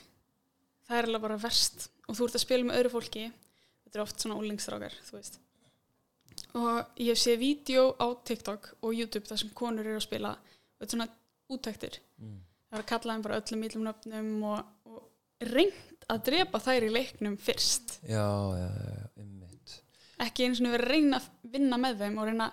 [0.87, 1.89] Það er alveg bara verst.
[2.07, 3.25] Og þú ert að spila með öðru fólki.
[3.85, 4.37] Þetta er oft svona
[5.19, 5.41] veist.
[6.57, 10.37] Og ég sé vídeo á TikTok og YouTube þar sem konur eru að spila.
[10.79, 11.09] Þetta er svona
[11.51, 12.41] útæktir Mm.
[12.71, 15.03] það er að kalla þeim bara öllum ítlum nöfnum og, og
[15.53, 17.99] reynd að drepa þær í leiknum fyrst.
[18.09, 18.25] Já,
[18.57, 19.07] já, já, já,
[20.25, 22.51] ekki eins og verið að reyna að vinna með þeim og reyna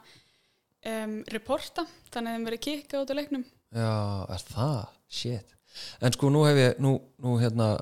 [0.89, 3.45] um, reporta þannig að þeim verið kikka út á leiknum.
[3.73, 3.93] Já,
[4.35, 4.81] er það?
[5.13, 5.55] Shit.
[6.03, 7.75] En sko nú hef ég, nú, nú hérna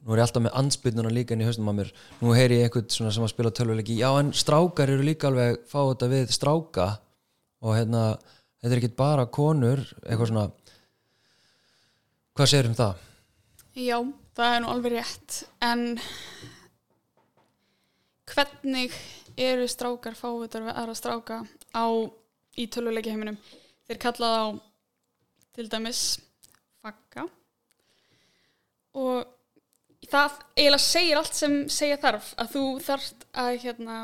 [0.00, 1.90] Nú er ég alltaf með ansbyrnuna líka inn í haustum á mér.
[2.22, 3.98] Nú heyri ég eitthvað svona sem að spila tölvuleiki.
[4.00, 6.86] Já, en strákar eru líka alveg fá þetta við stráka.
[7.60, 8.04] Og hérna,
[8.62, 10.46] þetta er ekki bara konur Eitthvað svona.
[12.32, 13.04] Hvað segir um það?
[13.76, 13.98] Já,
[14.40, 15.42] það er nú alveg rétt.
[15.68, 15.84] En
[18.32, 18.96] hvernig
[19.40, 21.86] eru strákar fávitar við aðra stráka á
[22.58, 23.38] í töluleiki heiminum.
[23.88, 24.60] Þeir kalla þá
[25.56, 26.02] til dæmis
[26.80, 27.26] fagga.
[29.00, 34.00] Og það eiginlega segir allt sem segja þarf að þú þarft að hérna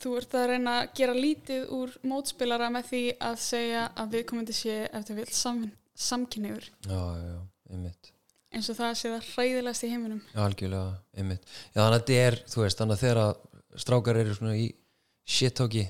[0.00, 4.56] þú ert að reyna að gera lítið úr mótspilara með því að segja að viðkomandi
[4.56, 7.36] sé eftir vil sam, samkynniður Já, já,
[7.70, 8.10] einmitt.
[8.54, 10.20] Eins og það sé það hræðilegast í heiminum.
[10.30, 11.46] Já, algjörlega, einmitt.
[11.74, 13.22] Já, þannig að þetta er, þú veist, þannig að þegar
[13.80, 14.68] strákar eru svona í
[15.24, 15.84] shit-talki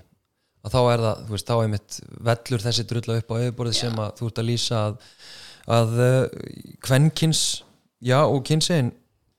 [0.65, 3.81] að þá er það, þú veist, þá einmitt vellur þessi drulla upp á yfirborðið Já.
[3.83, 4.97] sem að þú ert að lýsa að,
[5.79, 6.39] að uh,
[6.87, 7.43] kvenkins,
[8.05, 8.93] já, og kynsegin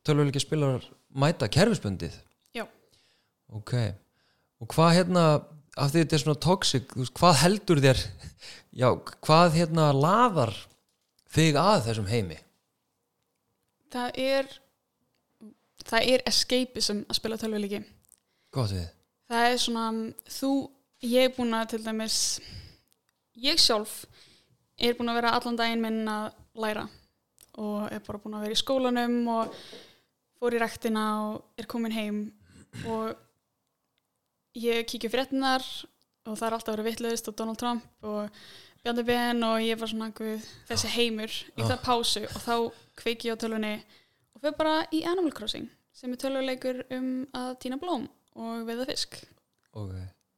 [0.06, 2.16] tölvuleiki spilar mæta kerfisbundið
[2.56, 2.66] Já.
[3.56, 3.74] Ok,
[4.62, 5.26] og hvað hérna
[5.76, 6.58] af því þetta er svona
[7.02, 8.04] veist, hvað heldur þér
[8.82, 8.90] já,
[9.26, 10.54] hvað hérna laðar
[11.36, 12.38] þig að þessum heimi?
[13.96, 14.54] það er
[15.86, 17.82] það er escapism að spila tölvuleiki
[19.26, 19.86] Við það er svona
[20.38, 20.52] þú,
[21.06, 22.20] ég er búin að til dæmis
[23.41, 24.06] ég sjálf
[24.80, 26.30] er búin að vera allan daginn minn að
[26.62, 26.86] læra
[27.60, 29.56] og er bara búin að vera í skólanum og
[30.39, 32.22] fór í rektina og er komin heim
[32.91, 33.15] og
[34.60, 35.63] ég kíkja fréttinar
[36.26, 38.30] og það er alltaf verið vitlaust og Donald Trump og
[38.86, 41.70] Bjarni Ben og ég var svona guð, þessi heimur í Ah.
[41.72, 42.56] það pásu og þá
[43.02, 43.74] kveiki ég á tölvunni
[44.36, 48.88] og fyrir bara í Animal Crossing sem er tölvuleikur um að týna blóm og veiða
[48.89, 49.17] fisk.
[49.76, 49.93] Ok.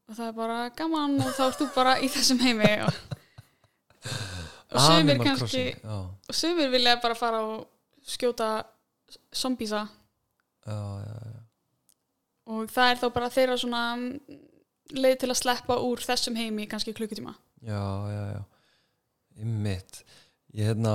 [0.07, 2.99] Og það er bara gaman og þá ert þú bara í þessum heimi og,
[4.71, 7.65] og Animal kannski já, og sumir vilja bara fara og
[8.07, 8.51] skjóta
[9.36, 9.83] zombiesa.
[10.67, 11.41] Já, já, já.
[12.53, 14.39] og það er þá bara þeirra svona mm,
[14.95, 17.36] leið til að sleppa úr þessum heimi kannski klukkutíma.
[17.67, 17.83] Já,
[18.13, 18.43] já, já.
[19.38, 20.03] Einmitt.
[20.55, 20.93] Ég hérna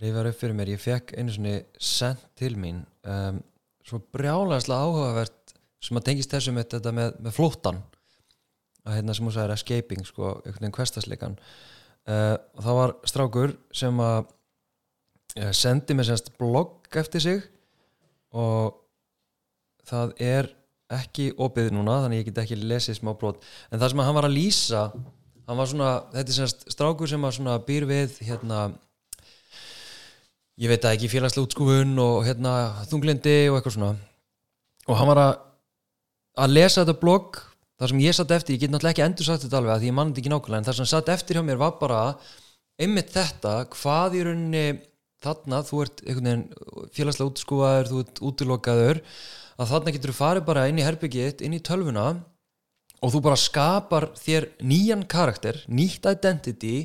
[0.00, 3.40] reyfar upp fyrir mér, ég fekk einu svona sent til mín um,
[3.84, 5.43] svo brjálæðislega áhugavert
[5.84, 7.82] sem að tengist þessum þetta með, með flóttan
[8.84, 11.36] að hérna sem hún sagði escaping sko, einhvern veginn kvestasleikan
[12.08, 17.44] uh, og það var strákur sem að uh, sendi mér semst blogg eftir sig
[18.34, 18.80] og
[19.88, 20.50] það er
[20.94, 23.42] ekki opið núna þannig ég get ekki lesið smá brot.
[23.70, 24.82] En það sem að hann var að lýsa
[25.44, 28.66] var svona, þetta er semst strákur sem að býr við hérna
[30.60, 32.54] ég veit að ekki félagslega útskúfun og hérna
[32.90, 33.92] þunglindi og eitthvað svona.
[34.88, 35.34] Og hann var að
[36.34, 37.38] að lesa þetta blogg
[37.78, 39.96] það sem ég satt eftir, ég get náttúrulega ekki endur sagt þetta alveg því ég
[39.96, 42.02] mann þetta ekki nákvæmlega en það sem satt eftir hjá mér var bara
[42.80, 44.64] einmitt þetta, hvað í rauninni
[45.24, 46.02] þarna, þú ert
[46.94, 49.02] félagslega útskúfaður, þú ert útilokaður
[49.54, 52.08] að þarna getur þú farið bara inn í herbyggið, inn í tölvuna
[53.04, 56.76] og þú bara skapar þér nýjan karakter, nýtt identity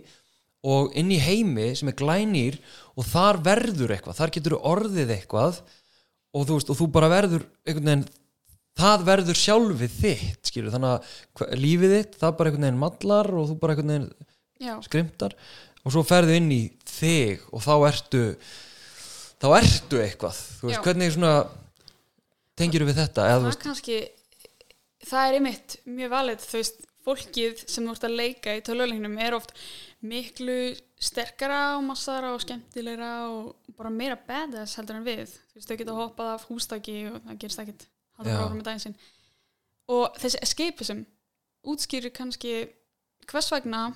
[0.67, 2.59] og inn í heimi sem er glænýr
[2.99, 5.61] og þar verður eitthvað, þar getur þú orðið eitthvað
[6.35, 8.07] og þú, veist, og þú bara verður einhvern veginn
[8.79, 13.49] það verður sjálfið þitt skilur, þannig að lífið þitt það bara einhvern veginn mallar og
[13.49, 14.09] þú bara einhvern veginn
[14.59, 15.35] já, skrimtar.
[15.85, 18.23] Og svo ferðu inn í þig og þá ertu
[19.39, 20.39] þá ertu eitthvað.
[20.59, 20.83] Þú veist, Já.
[20.85, 21.33] hvernig svona
[22.59, 23.27] tengir við þetta?
[23.29, 23.99] Eða, það veist, kannski
[25.09, 29.15] það er einmitt mjög valið þú veist, fólkið sem þú ert að leika í tölvuleiknum
[29.23, 29.53] er oft
[30.05, 30.57] miklu
[30.99, 35.31] sterkara og massara og skemmtilegra og bara meira badass heldur en við.
[35.53, 37.87] Þú veist, þau geta hoppað af hústaki og það gerist ekkit
[39.89, 41.05] og þessi escapism
[41.69, 42.53] útskýrir kannski
[43.29, 43.89] hvers vegna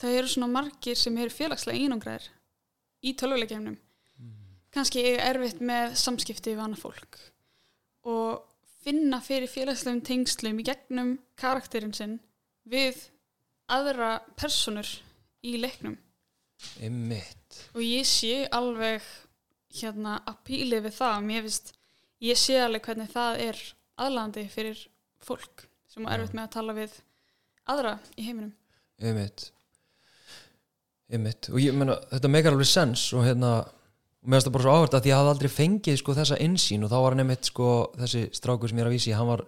[0.00, 2.28] það eru svona margir sem eru félagslega einangræðir
[3.02, 3.78] í tölvuleikjumnum
[4.72, 7.18] kannski eiga erfitt með samskipti við annað fólk.
[8.08, 8.40] Og
[8.82, 12.16] finna fyrir félagslegum tengslum í gegnum karakterinn sinn
[12.68, 12.98] við
[13.72, 14.88] aðra personur
[15.44, 15.98] í leiknum.
[16.82, 17.60] Einmitt.
[17.74, 19.04] Og ég sé alveg
[19.72, 21.20] hérna að píli við það.
[21.28, 21.72] Mér finnst,
[22.22, 23.62] ég sé alveg hvernig það er
[24.02, 24.86] aðlandi fyrir
[25.22, 26.94] fólk sem er erfitt með að tala við
[27.72, 28.54] aðra í heiminum.
[29.02, 29.50] Einmitt.
[31.12, 31.50] Einmitt.
[31.52, 33.56] Og ég meina þetta meikar alveg sens og hérna
[34.22, 36.86] og mér finnst það bara svo áhvert að ég hafði aldrei fengið sko þessa insýn
[36.86, 39.42] og þá var hann einmitt sko þessi strákur sem ég er að vísi, hann var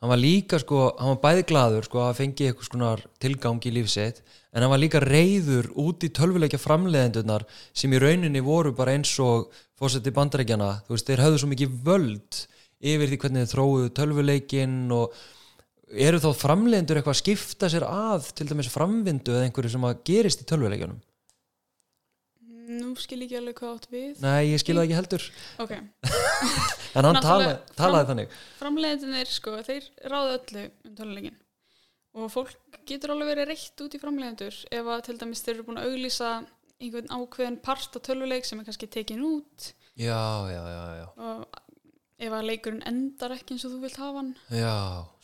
[0.00, 3.72] hann var líka sko, hann var bæði glaður sko að fengi eitthvað skonar tilgang í
[3.74, 4.22] lífsitt
[4.54, 9.12] en hann var líka reyður út í tölvuleikja framleiðendunar sem í rauninni voru bara eins
[9.20, 12.40] og fórseti bandarækjana, þú veist, þeir höfðu svo mikið völd
[12.80, 15.14] yfir því hvernig þeir þróuðu tölvuleikin og
[15.90, 20.02] eru þá framleiðendur eitthvað að skipta sér að til dæmis framvindu eða einhverju sem að
[20.06, 21.00] gerist í tölvuleikjanum
[22.70, 24.10] Nú skil ég ekki alveg hvað átt við.
[24.22, 25.24] Nei, ég skilði það ekki heldur.
[25.64, 25.70] Ok,
[26.94, 28.36] en hann Náttúrulega- talaði, talaði þannig.
[28.60, 31.38] framleiðinir sko, þeir ráðu öllu um töluleikin
[32.20, 35.66] og fólk getur alveg verið reitt út í framleiðendur ef að til dæmis þeir eru
[35.66, 36.30] búin að auglýsa
[36.80, 39.72] einhvern ákveðin part af töluleik sem er kannski tekin út.
[40.00, 41.06] Já, já, já, já.
[41.20, 41.60] Og
[42.20, 44.74] ef að leikurinn endar ekki eins og þú vilt hafa hann Já,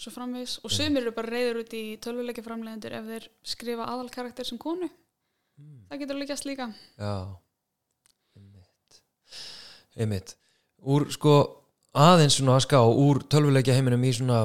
[0.00, 0.58] svo framvegis.
[0.64, 4.60] Og sumir eru bara reyður út í tölvuleiki framleiðendur ef þeir skrifa aðal karakter sem
[4.60, 4.88] konu.
[5.88, 6.70] Það getur líkast líka.
[7.00, 7.14] Já.
[8.36, 9.00] Einmitt.
[9.96, 10.36] Einmitt.
[10.84, 11.36] Úr sko
[11.96, 14.42] aðeins svona að ská úr tölvuleikja heiminum í svona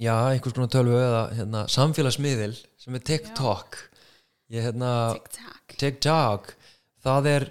[0.00, 3.78] já, einhvers konar tölvu eða hérna, samfélagsmiðil sem er TikTok
[4.52, 6.50] Ég hérna TikTok TikTok
[7.02, 7.46] það er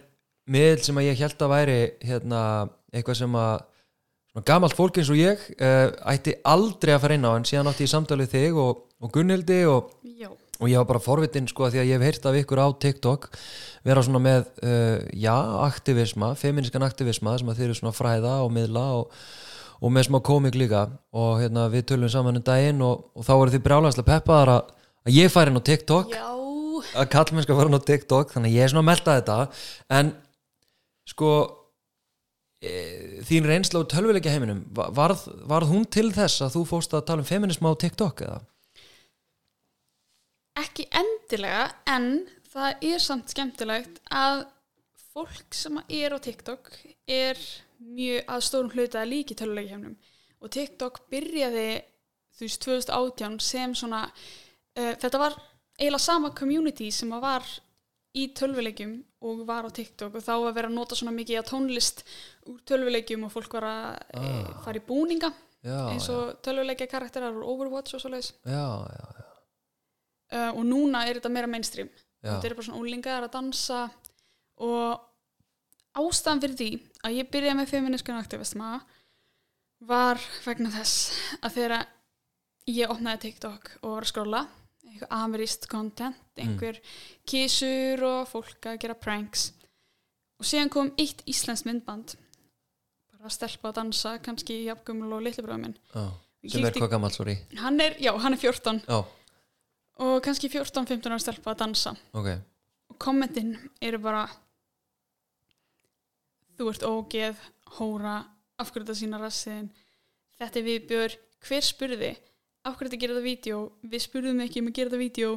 [0.52, 2.42] miðl sem að ég held að væri hérna,
[2.94, 3.56] eitthvað sem að
[4.32, 7.72] svona gamalt fólk eins og ég uh, ætti aldrei að fara inn á en síðan
[7.72, 9.90] átti ég samtalið þig og, og Gunnildi og,
[10.60, 13.28] og ég var bara forvitin sko því að ég hef heyrt af ykkur á TikTok
[13.88, 18.56] vera svona með uh, já, aktivisma, feminískan aktivisma sem að þeir eru svona fræða og
[18.56, 19.20] miðla og,
[19.82, 20.88] og með smá komik líka.
[21.16, 24.74] Og hérna við tölum saman um daginn og, og þá eru þið brjálæslega peppaðar að,
[25.06, 26.16] að ég færi inn á TikTok.
[26.16, 26.45] Já
[27.02, 29.38] að kallmennska fara á TikTok þannig ég er svona að melda þetta
[30.00, 30.12] en
[31.10, 31.32] sko
[32.62, 32.72] e,
[33.28, 37.06] þín reynsla á tölvuleikja heiminum va- varð, varð hún til þess að þú fórst að
[37.12, 38.42] tala um feminisma á TikTok eða?
[40.60, 42.10] ekki endilega en
[42.52, 44.46] það er samt skemmtilegt að
[45.16, 46.72] fólk sem er á TikTok
[47.12, 47.40] er
[47.80, 49.98] mjög að stórum hluta líki töluleikjafnum
[50.42, 51.68] og TikTok byrjaði
[52.36, 55.36] þú veist 2018 sem svona uh, þetta var
[55.80, 57.48] eiginlega sama community sem að var
[58.16, 58.94] í tölvuleikjum
[59.28, 62.06] og var á TikTok og þá að vera að nota svona mikið að tónlist
[62.48, 63.88] úr tölvuleikjum og fólk var að
[64.22, 64.54] ah.
[64.64, 65.34] fara í búninga
[65.66, 69.08] Já, eins og tölvuleikja karakterar úr Overwatch og já, já,
[70.36, 71.90] uh, og núna er þetta meira mainstream.
[72.26, 73.80] Þetta eru bara svona úlingar að dansa
[74.66, 75.02] og
[75.96, 76.70] ástæðan fyrir því
[77.06, 78.70] að ég byrjaði með feminískun aktivisma
[79.86, 81.12] var vegna þess
[81.42, 81.76] að þegar
[82.72, 84.42] ég opnaði TikTok og var að skróla
[85.10, 86.80] ameríst content, einhver
[87.28, 89.50] kísur og fólk að gera pranks.
[90.40, 92.16] Og síðan kom eitt íslensk myndband.
[93.12, 95.78] Bara að stelpa að dansa kannski í jafngumul og litlibráðum minn.
[95.94, 96.06] Já.
[96.46, 97.40] Ég sem er hvað gammal, sorry.
[97.58, 99.00] Hann er, já, hann er 14 Já,
[100.06, 101.96] og kannski 14-15 ára stelpa að dansa.
[102.14, 102.36] Ok.
[102.94, 104.28] Og kommentin eru bara
[106.56, 107.42] þú ert ógeð,
[107.80, 108.20] hóra
[108.62, 109.72] af hverju þetta sína rassiðin
[110.40, 111.16] þetta er viðbjör,
[111.48, 112.12] hver spurði
[112.66, 113.60] af hverju þetta gera þetta vídeo?
[113.92, 115.34] Við spurðum ekki um að gera þetta vídeo.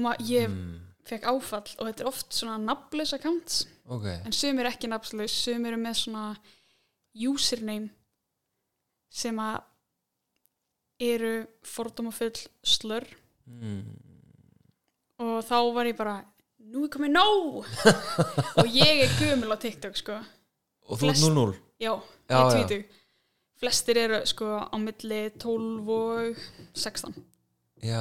[0.00, 0.74] Ma, ég mm,
[1.08, 3.60] fekk áfall og þetta er oft svona nafnlaus accounts.
[3.92, 6.26] Ok, en sum er ekki nafnlaus, sum eru með svona
[7.14, 7.92] username
[9.14, 9.60] sem að
[11.04, 11.32] eru
[11.66, 13.04] fordómafull slör
[13.50, 13.80] mm,
[15.22, 16.14] og þá var ég bara
[16.70, 17.66] nú er komið nóg!
[18.62, 20.16] Og ég er gömul á TikTok sko.
[20.88, 21.92] Og þú Flest- 0-0 já,
[22.30, 22.78] Já, ég já.
[23.60, 26.42] Flestir eru sko á milli 12 og
[26.74, 27.14] 16
[27.84, 28.00] Já,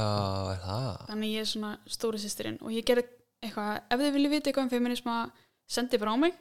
[0.53, 0.89] er það?
[1.09, 3.03] þannig ég er svona stóri sýstirinn og ég gerði
[3.43, 5.15] eitthvað, ef þið viljið vita eitthvað um feminisma
[5.67, 6.35] sendi bara á mig.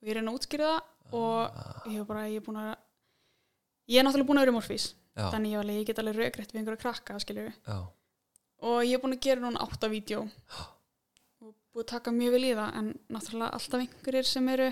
[0.00, 0.88] Og ég reyna að útskýra það.
[1.20, 2.72] Og ég er bara, ég er búin að
[3.90, 4.84] ég er náttúrulega búin að vera morfís
[5.20, 7.78] þannig ég, alveg, ég get alveg raugrætt við einhverja krakka skiljum já,
[8.62, 10.22] og ég er búin að gera núna átta vídeo.
[11.42, 12.70] Og búin að taka mjög vel í það.
[12.80, 14.70] En náttúrulega alltaf einhverjir sem eru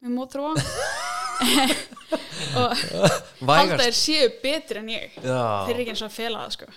[0.00, 0.54] með mótrúa
[2.60, 2.84] og
[3.50, 5.16] halda þeir séu betri en ég.
[5.20, 6.68] Þeir eru ekki eins og að fela það sko.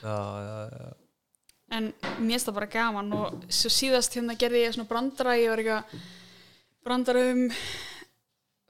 [1.69, 5.51] En mér finnst það bara gaman og svo síðast hérna gerði ég svona brandara ég
[5.53, 6.07] var eitthvað
[6.87, 7.43] brandara um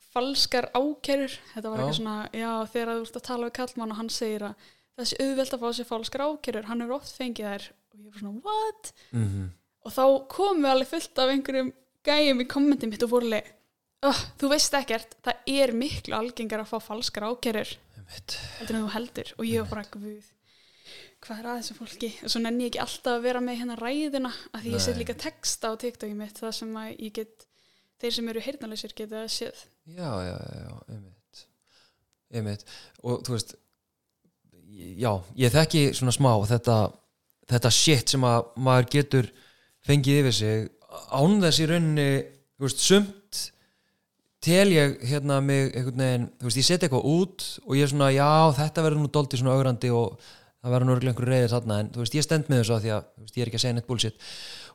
[0.09, 1.37] falskar ákerur.
[1.53, 4.49] Þetta var eitthvað svona, já þegar þú ert að tala við kallmann og hann segir
[4.49, 4.67] að
[4.99, 7.69] þessi auðvelt að fá sér falskar ákerur, hann er oft fengið þær.
[7.93, 8.91] Og ég var svona, what?
[9.15, 9.47] mm
[9.85, 11.71] og þá komum við alveg fullt af einhverjum
[12.05, 13.55] gæjum í kommentin mitt og fórlega
[14.07, 17.77] oh, þú veist ekkert, það er miklu algengar að fá falskar ákerur
[18.09, 19.31] heldur en þú heldur.
[19.37, 20.27] Og ég var bara guð
[21.19, 22.09] hvað er að þessu fólki?
[22.23, 24.95] Og svo nenni ég ekki alltaf að vera með hérna ræðina að því ég set
[24.95, 25.01] Nei.
[25.03, 27.47] líka texta á TikTokið mitt það sem að ég get
[27.99, 29.65] þeir sem eru heyrnaleysir geta séð.
[29.89, 31.43] Já, já, já, já, einmitt.
[32.29, 32.65] Einmitt,
[33.03, 33.55] og þú veist
[34.99, 35.11] já,
[35.43, 36.79] ég þekki svona smá þetta,
[37.51, 39.31] þetta shit sem að maður getur
[39.85, 40.67] fengið yfir sig
[41.11, 42.09] án þess í rauninni
[42.55, 43.41] þú veist, sumt
[44.43, 47.91] tel ég hérna mig einhvern veginn, þú veist, ég seti eitthvað út og ég er
[47.91, 50.15] svona, já, þetta verður nú dólti svona augrandi og
[50.59, 52.85] það verður nú örugglega einhver reyðir þarna en þú veist, ég stend með þessu að
[52.85, 54.23] því að veist, ég er ekki að segja neitt bullshit.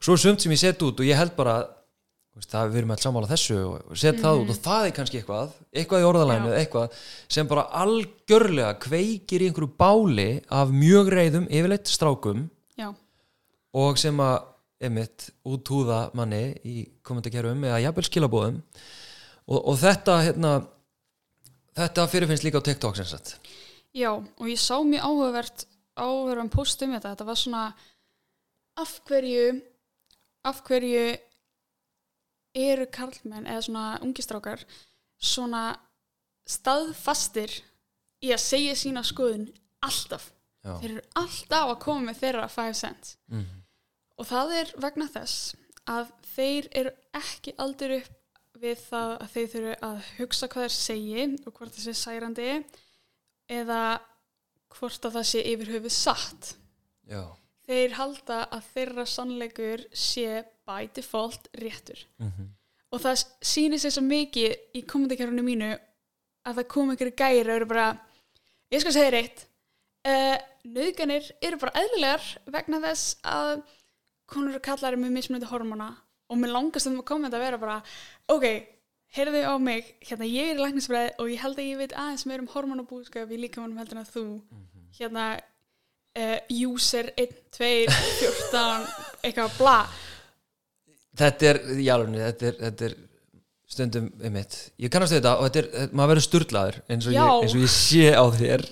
[0.04, 2.80] Svo er sumt sem ég set út og ég held bara þú veist, það við
[2.80, 6.08] erum alls sammála þessu og set það út og það er kannski eitthvað eitthvað í
[6.08, 6.56] orðalænu, Já.
[6.60, 6.96] eitthvað
[7.36, 12.48] sem bara algjörlega kveikir í einhverju báli af mjög reyðum yfirleitt strákum
[12.80, 12.88] já,
[13.76, 14.50] og sem að
[14.84, 18.58] emitt útúða manni í kommentarkerfum eða jafnvel skilabóðum
[19.48, 20.54] og, og þetta hérna
[21.74, 23.36] þetta fyrirfinnst líka á TikTok sem sagt
[23.94, 27.64] já og ég sá mjög áhugavert áhugaverðan post um þetta þetta var svona
[28.82, 29.46] af hverju
[30.44, 31.04] af hverju
[32.54, 34.62] eru karlmenn eða svona ungistrákar
[35.18, 35.74] svona
[36.46, 37.52] staðfastir
[38.24, 39.48] í að segja sína skoðun
[39.84, 40.30] alltaf
[40.64, 40.78] Já.
[40.80, 43.46] þeir eru alltaf að koma með þeirra 5 cents mm.
[44.20, 45.56] og það er vegna þess
[45.90, 48.20] að þeir eru ekki aldrei upp
[48.62, 52.50] við það að þeir þurfu að hugsa hvað þeir segi og hvort það sé særandi
[53.52, 53.80] eða
[54.74, 56.52] hvort að það sé yfir höfuð satt.
[57.10, 57.22] Já,
[57.68, 62.06] þeir halda að þeirra sannleikur sé by default réttur.
[62.18, 62.54] Mm
[62.94, 65.72] og það sýnir sér svo mikið í kommentarkerfunu mínu
[66.44, 67.86] að það kom einhverju gæri og eru bara
[68.72, 69.46] ég skal segja þér eitt.
[70.04, 70.36] Uh,
[70.68, 73.54] nöðganir eru bara eðlilegar vegna þess að
[74.30, 75.90] konur og kallar eru með mismunandi hormóna
[76.34, 77.80] og mér langast um að kommenta að vera bara
[78.34, 78.46] ok,
[79.14, 82.26] heyrðu á mig hérna ég er í læknisfræði og ég held að ég veit aðeins
[82.28, 84.24] meir um hormónabúskap í líkamannum heldur en að þú
[84.98, 85.26] hérna
[86.18, 87.70] uh, user 1, 2,
[88.20, 88.86] 14
[89.24, 89.78] eitthvað bla.
[91.14, 91.60] Þetta er,
[91.94, 92.96] alveg, þetta er, þetta er
[93.74, 94.56] stundum einmitt.
[94.82, 98.24] Ég kannast þetta og þetta er, maður verður sturlaður eins eins og ég sé á
[98.34, 98.66] þér.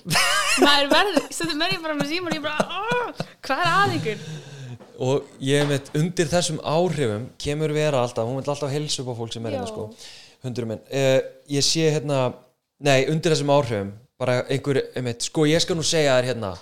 [0.63, 3.95] Maður verður, stundum er ég bara með símur og ég bara, "Ah, hvað er að
[3.97, 4.51] ykkur
[5.01, 9.19] og ég einmitt undir þessum áhrifum kemur vera alltaf, hún vil alltaf helsa upp á
[9.21, 9.87] fólk sem er hérna sko,
[10.45, 10.83] hundurum minn.
[10.91, 11.19] Uh,
[11.51, 12.33] ég sé hérna,
[12.83, 16.53] nei undir þessum áhrifum, bara einhver einmitt, sko ég skal nú segja þér hérna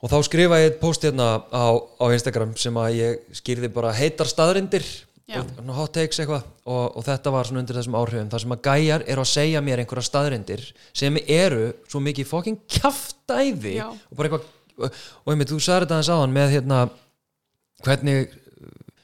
[0.00, 3.92] og þá skrifa ég eitt post hérna á, á Instagram sem að ég skýrði bara
[3.96, 4.86] heitar staðrindir
[5.30, 6.46] og hot takes eitthvað.
[6.66, 9.60] Og, og þetta var svona undir þessum áhrifum þar sem að gæjar eru að segja
[9.62, 10.64] mér einhverja staðrindir
[10.96, 13.86] sem eru svo mikið fokking kjaftæði Já.
[13.92, 14.48] og bara eitthvað
[14.80, 14.98] og,
[15.30, 16.80] einmitt, þú sagði þetta aðeins áðan með hérna
[17.84, 18.30] hvernig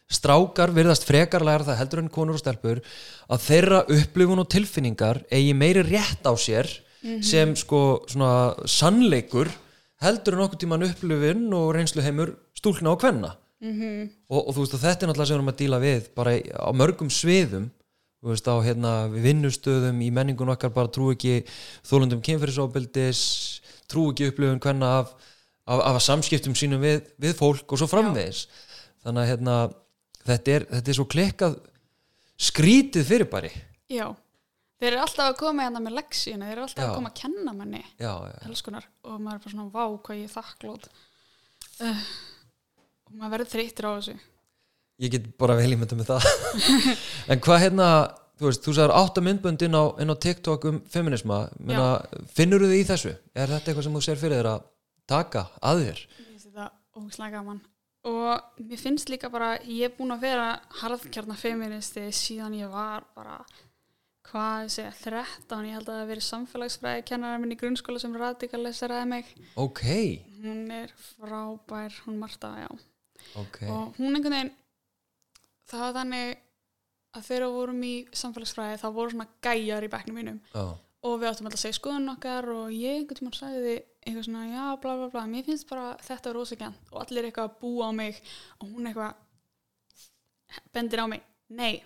[0.07, 2.81] strákar virðast frekar læra það heldur en konur og stelpur
[3.27, 6.71] að þeirra upplifun og tilfinningar eigi meiri rétt á sér
[7.23, 9.51] sem sko svona sannleikur
[10.03, 13.35] heldur en okkur tíman upplifin og reynslu heimur stúlna og kvenna.
[13.61, 16.09] Mm og, og þú veist og þetta er náttúrulega sem við erum að díla við
[16.15, 17.71] bara á mörgum sviðum.
[18.21, 21.45] Þú veist á hérna við vinnustöðum í menningun okkar bara trú ekki
[21.87, 23.23] þólundum kynferðisofbildis
[23.91, 25.15] trú ekki upplifun hvenna af,
[25.67, 28.47] af, af samskiptum sínum við, við fólk og svo framvegis
[29.07, 29.57] þannig að hérna
[30.27, 31.59] þetta er, þetta er svo klikkað
[32.47, 33.53] skrítið fyrirbæri.
[33.93, 34.07] Já,
[34.81, 36.89] þeir eru alltaf að koma hérna með leksíuna, þeir eru alltaf Já.
[36.91, 40.21] að koma að kenna manni já, já, elskunar og maður er bara svona, vá, hvað
[40.21, 40.89] ég er þakklót
[41.87, 42.05] uh,
[43.07, 44.17] og maður verður þreytir á þessu.
[45.05, 46.29] Ég get bara vel ímynda með það.
[47.33, 47.89] En hvað hérna
[48.41, 51.47] þú veist, þú sagðir átta myndbönd inn á, inn á TikTok um feminisma
[52.37, 53.13] finnur þú þið í þessu?
[53.37, 54.67] Er þetta eitthvað sem þú sér fyrir þér að
[55.09, 56.03] taka að þér?
[56.17, 57.61] Mér finnst þetta ógislega gaman
[58.07, 60.51] og mér finnst líka bara ég er búin að vera
[60.81, 63.41] harðkjarnar feministi síðan ég var bara
[64.27, 69.09] hvað segja, 13 ég held að það verið samfélagsfræði kennara minn í grunnskóla sem radikaliseraði
[69.11, 69.29] mig.
[69.63, 69.83] Ok,
[70.43, 72.71] hún er frábær, hún Marta, já.
[73.39, 73.61] Ok.
[73.71, 74.55] Og hún einhvern veginn
[75.71, 76.35] það var þannig
[77.17, 80.41] að þegar við vorum í samfélagsfræði þá voru svona gæjar í bekknum mínum.
[80.53, 80.67] Já,
[81.07, 84.47] og við áttum alltaf að segja skoðun okkar og ég einhvern tímann sagði eitthvað svona
[84.51, 87.93] já bla bla bla, mér finnst bara þetta rosakjant og allir eitthvað að búa á
[87.97, 88.23] mig
[88.61, 89.13] og hún eitthvað
[90.75, 91.83] bendir á mig, nei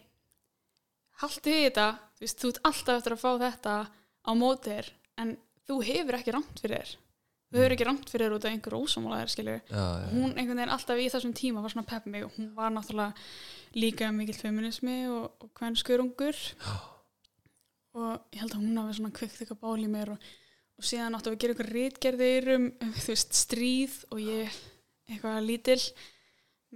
[1.20, 4.90] haltu í þetta, þú veist, þú ert alltaf eftir að fá þetta á mótir
[5.20, 5.36] en
[5.68, 6.92] þú hefur ekki rámt fyrir þér.
[7.50, 9.56] Þú hefur ekki rámt fyrir þér út af einhver ósamálaðir skilju
[10.12, 13.10] hún einhvern veginn alltaf í þessum tíma var svona pepp mig og hún var náttúrulega
[13.74, 15.50] líka mikill feminismi og, og
[17.98, 20.28] og ég held að hún hafi svona kveikt eitthvað bál í mér og,
[20.78, 24.60] og síðan áttu að gera eitthvað rítgerðir um, um þú veist, stríð og ég
[25.10, 25.80] eitthvað lítil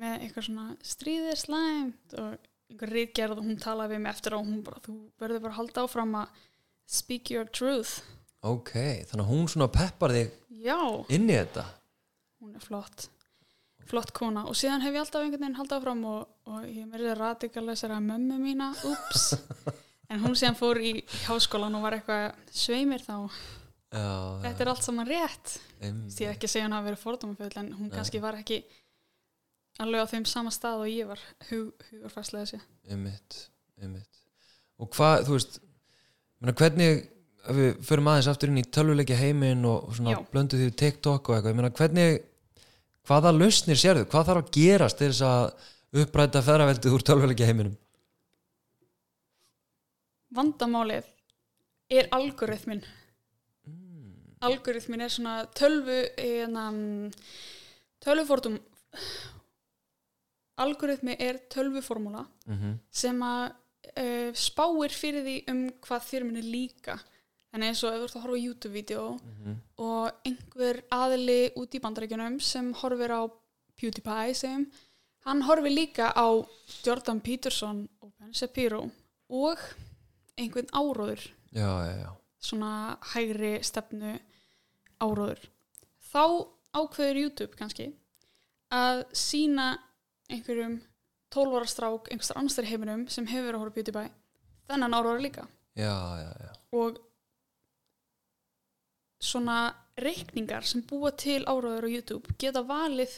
[0.00, 2.18] með eitthvað svona stríð er slæmt.
[2.18, 5.54] Og einhver rítgerð og hún talaði við mig eftir og hún bara, þú verður bara
[5.54, 6.44] að halda áfram að
[6.90, 7.98] speak your truth.
[8.44, 8.72] Ok
[9.08, 10.32] þannig að hún svona peppar þig
[10.64, 10.78] já,
[11.12, 11.64] inn í þetta?
[12.42, 13.08] Hún er flott
[13.84, 14.46] flott kona.
[14.48, 18.00] Og síðan hef ég alltaf einhvern veginn haldið áfram og, og ég meiri að radikalisera
[18.00, 19.34] mömmu mína, ups
[20.12, 20.94] en hún síðan fór í
[21.24, 22.24] háskólan og var eitthvað
[22.54, 23.16] sveimir þá.
[23.94, 24.08] Já,
[24.42, 25.58] þetta er allt saman rétt.
[25.84, 28.62] Er ekki að segja hún hafi verið fordómafull en hún kannski var ekki
[29.82, 33.38] alveg á þeim sama stað og ég var hug, hugarfæslega þessi einmitt,
[33.82, 34.22] einmitt.
[34.82, 35.58] Og hvað, þú veist
[36.40, 37.04] menna, hvernig,
[37.58, 39.94] við förum aðeins aftur inn í tölvuleikja heiminn og
[40.32, 42.20] blöndu því TikTok og eitthvað, ég meina hvernig
[43.04, 47.74] hvaða lausnir sérðu, hvað þarf að gerast til þess að uppræta ferraveldið úr tölvuleikja heiminum
[50.34, 51.10] vandamálið
[51.90, 52.82] er algoritmin
[53.66, 54.40] mm.
[54.48, 56.70] algoritmin er svona tölvu hérna,
[58.04, 58.58] tölvufordum
[60.64, 63.52] algoritmi er tölvuformúla Mm sem að
[63.98, 66.98] uh, spáir fyrir því um hvað þér munir líka
[67.52, 69.56] þannig eins og ef þú ert að horfa YouTube-vídeó -hmm.
[69.76, 73.22] og einhver aðili út í bandarækjunum sem horfir á
[73.76, 74.66] PewDiePie sem
[75.26, 76.28] hann horfir líka á
[76.84, 78.90] Jordan Peterson og Ben Shapiro
[79.28, 79.58] og
[80.40, 81.22] einhvern áróður.
[81.54, 82.10] Já, já, já.
[82.44, 82.72] Svona
[83.14, 84.16] hægri stefnu
[85.00, 85.40] áróður.
[86.12, 86.24] Þá
[86.74, 87.92] ákveður YouTube kannski
[88.74, 89.74] að sína
[90.30, 90.80] einhverjum
[91.34, 94.10] 12 ára strák einhverstar annars þar í heiminum sem hefur verið að horfa á PewDiePie
[94.70, 95.46] þennan áróður líka.
[96.74, 96.98] Og
[99.24, 99.58] svona
[100.00, 103.14] reikningar sem búa til áróður á YouTube geta valið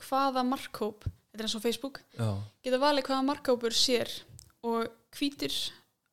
[0.00, 2.28] hvaða markhóp þetta er eins og Facebook já.
[2.64, 4.10] geta valið hvaða markhópur sér
[4.64, 5.54] og hvítir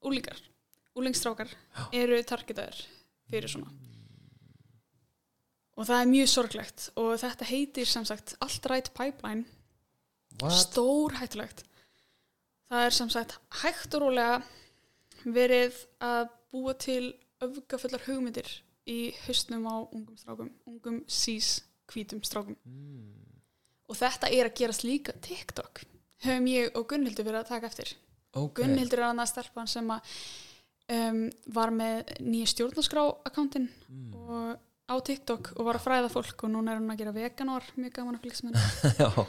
[0.05, 0.39] úlingar
[0.97, 1.51] úlingstrákar
[1.95, 2.81] eru targetaður
[3.31, 3.71] fyrir svona.
[5.79, 6.87] Og það er mjög sorglegt.
[6.99, 9.45] Og þetta heitir sem sagt Alt Right Pipeline.
[10.39, 10.55] What?
[10.55, 11.65] stór hættulegt
[12.71, 14.37] það er sem sagt hægt og rólega
[15.25, 17.11] verið að búa til
[17.43, 18.47] öfgafullar hugmyndir
[18.89, 21.59] í haustnum á ungum strákum ungum sís
[21.91, 22.55] hvítum strákum.
[22.63, 23.11] Mm.
[23.91, 25.83] og þetta er að gerast líka TikTok
[26.23, 27.93] höfum ég og Gunnhildur verið að taka eftir
[28.37, 30.15] ok, Gunnhildur er annað stelpan sem að
[30.97, 31.23] um,
[31.55, 34.13] var með nýja stjórnarskrá-akkántin mm.
[34.21, 34.59] og
[34.91, 37.93] á TikTok og var að fræða fólk og núna er hún að gera veganor mjög
[37.97, 39.27] gaman að fylgja með henni,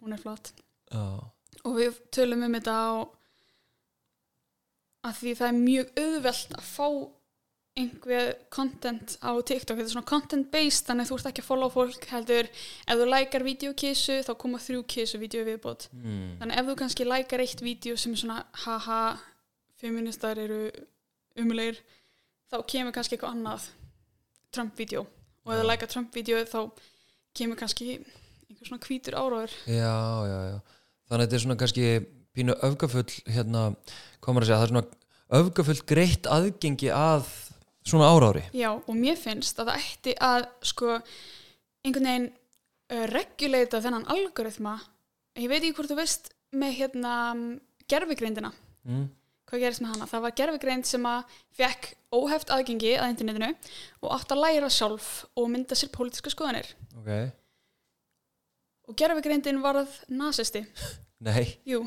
[0.00, 0.52] hún er flott.
[0.90, 1.06] Já,
[1.64, 2.90] og við tölum um þetta á
[5.08, 6.86] að því það er mjög auðvelt að fá
[7.78, 9.78] einhver content á TikTok.
[9.78, 12.50] Þetta er svona content based þannig að þú ert ekki að follow fólk heldur.
[12.84, 15.88] Ef þú lækar videokísu þá koma þrjú kísu vídeo viðbót.
[15.94, 16.38] Mm.
[16.42, 19.00] þannig ef þú kannski lækar eitt vídeo sem er svona haha
[19.80, 20.68] feministar eru
[21.38, 21.80] umulegir
[22.50, 23.68] þá kemur kannski eitthvað annað
[24.54, 26.60] Trump-vídeó og ef þú lækar Trump-vídeó þá
[27.38, 28.00] kemur kannski
[28.50, 29.94] einhver svona hvítur áráður já,
[30.26, 30.58] já, já.
[31.10, 31.86] Þannig að þetta er svona kannski
[32.36, 33.62] pínu öfgafull hérna,
[34.22, 37.30] komur að segja, það er svona öfgafull greitt aðgengi að
[37.86, 40.98] svona árári Já, og mér finnst að það ætti að sko
[41.84, 44.76] einhvern veginn uh, reguleita þennan algoritma.
[45.38, 47.14] Ég veit ekki hvort þú veist með hérna
[47.90, 48.50] gerfigreindina
[48.84, 49.04] mm.
[49.48, 53.50] hvað gerist með hana, það var gerfigreind sem að fekk óheft aðgengi að internetinu
[54.02, 56.72] og átt að læra sjálf og mynda sér pólitíska skoðanir.
[56.98, 57.10] Ok,
[58.90, 60.64] og gerfigreindin varð nasisti.
[61.28, 61.44] Nei.
[61.68, 61.84] Jú.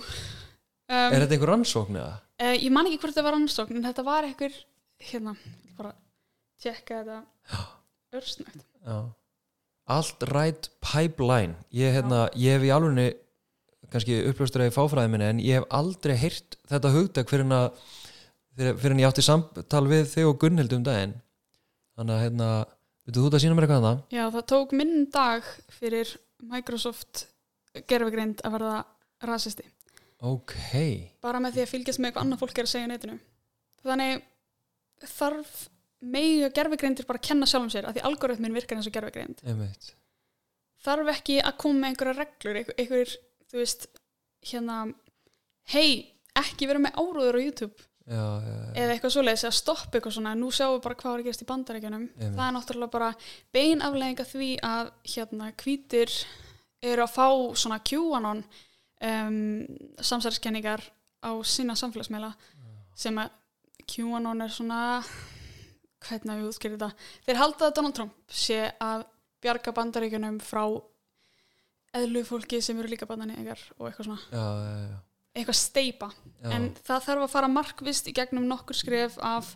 [0.88, 2.20] Um, er þetta einhver rannsókn eða?
[2.44, 4.56] uh, ég man ekki hvort það var ansókn en þetta var einhver
[5.10, 5.36] hérna,
[5.78, 5.94] bara
[6.64, 7.60] tjekka þetta
[8.20, 8.64] örsnögt.
[9.94, 11.58] Alt right pipeline.
[11.76, 13.10] Ég, hérna, ég hef í alvegni
[13.94, 17.68] kannski upplöstur eða fáfræði minni en ég hef aldrei heyrt þetta hugtak fyrir en að
[18.58, 21.14] fyrir, en ég átti samtal við þig og Gunnhild um daginn.
[21.98, 22.48] Þannig að hérna,
[23.06, 24.02] veitu þú þetta að sína mér eitthvað annað?
[24.16, 26.16] já það tók minn dag fyrir
[26.54, 27.26] Microsoft
[27.90, 28.76] gerfigreind að verða
[29.30, 29.68] rasisti.
[30.24, 30.56] Ok,
[31.22, 33.18] bara með því að fylgjast með eitthvað annað fólk er að segja á netinu.
[33.84, 34.24] Þannig
[35.02, 35.68] þarf
[36.04, 39.94] megi gerfigreindir bara að kenna sjálfum sér að því algoritmin virkar eins og gerfigreind einmitt.
[40.84, 43.14] Þarf ekki að koma með einhverja reglur einhver, einhver
[43.52, 43.88] þú veist
[44.44, 44.78] hérna,
[45.72, 45.90] hei,
[46.36, 47.88] ekki vera með áróður á YouTube.
[48.04, 51.14] Já, já, já, eða eitthvað svoleiðis að stoppa eitthvað svona nú sjáum við bara hvað
[51.14, 52.08] er að gerast í bandaríkjunum.
[52.20, 53.12] Það er náttúrulega bara
[53.56, 56.16] bein aflegging af því að hérna hvítir
[56.84, 57.28] eru að fá
[57.62, 59.38] svona QAnon um,
[60.04, 60.84] samsæðiskenningar
[61.24, 62.34] á sína samfélagsmeila
[63.00, 63.32] sem að
[63.90, 64.82] QAnon er svona
[66.04, 67.08] hvernig við útskýrði þetta?
[67.28, 69.06] Þeir halda að Donald Trump sé að
[69.44, 70.64] bjarga bandaríkjunum frá
[71.94, 74.24] eðlu fólki sem eru líka bandaríkjar og eitthvað svona.
[74.32, 74.98] Já, já, já,
[75.34, 76.10] eitthvað steipa
[76.50, 79.54] en það þarf að fara markvist í gegnum nokkur skref af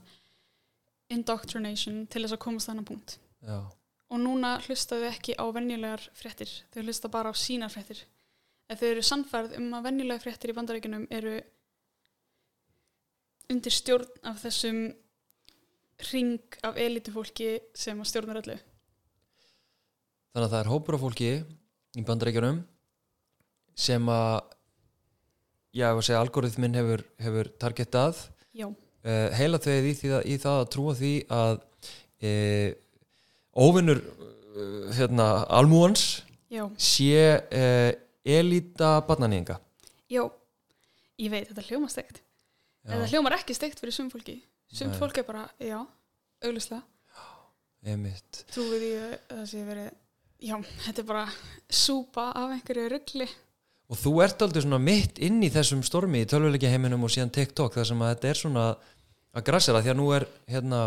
[1.14, 3.18] indoctrination til þess að komast þennan punkt.
[3.48, 3.60] Já.
[4.08, 6.50] og núna hlustaðu ekki á venjulegar fréttir.
[6.72, 8.00] Þau hlusta bara á sínar fréttir.
[8.72, 11.34] Ef þau eru sannfærð um að venjulegar fréttir í bandaríkunum eru
[13.54, 14.80] undir stjórn af þessum
[16.12, 18.58] ring af elitufólki sem að stjórnar öllu.
[20.34, 21.30] Þannig að það er hópur af fólki
[21.98, 22.60] í bandaríkjunum
[23.78, 24.36] sem að
[25.78, 28.20] já, að segja, algoritminn hefur, hefur targetað.
[29.08, 31.60] Uh, heila þau í, því, að- í það að trúa því að
[32.28, 32.70] uh,
[33.64, 36.04] óvinnur uh, hérna, almúans
[36.52, 37.14] já, sé
[38.28, 39.58] elita barnaníðinga.
[40.12, 40.26] Já.
[41.18, 41.88] Ég veit, þetta hljóma
[42.88, 44.40] steikt en það hljómar ekki steikt fyrir sum fólki.
[44.68, 45.00] Sum Nei.
[45.00, 45.80] fólk er bara, já,
[46.44, 46.84] auglustlega
[47.88, 48.44] einmitt.
[48.52, 49.90] Trúið að það sé verið
[50.48, 51.26] já, þetta er bara
[51.70, 53.28] súpa af einhverju ruggli
[53.88, 57.32] og þú ert aldrei svona mitt inn í þessum stormi í tölvuleikja heiminum og síðan
[57.38, 58.66] TikTok þar sem að þetta er svona
[59.38, 60.82] að grassera því að nú er hérna,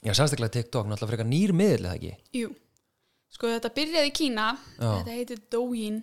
[0.00, 2.14] já sérstaklega TikTok náttúrulega frekar nýr miðl eða ekki?
[2.40, 2.54] Jú,
[3.36, 4.46] sko þetta byrjaði í Kína.
[4.78, 4.88] Já.
[4.88, 6.00] þetta heitir Douyin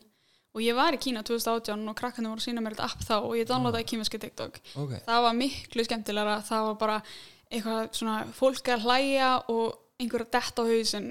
[0.59, 3.15] og ég var í Kína 2018 og krakkarnir voru að sína mér þetta app þá
[3.17, 4.59] og ég downloadaði kímerski TikTok.
[4.75, 6.97] Ok, það var miklu skemmtilegra það var bara
[7.49, 11.07] eitthvað svona fólk að hlæja og einhverja dett á hausin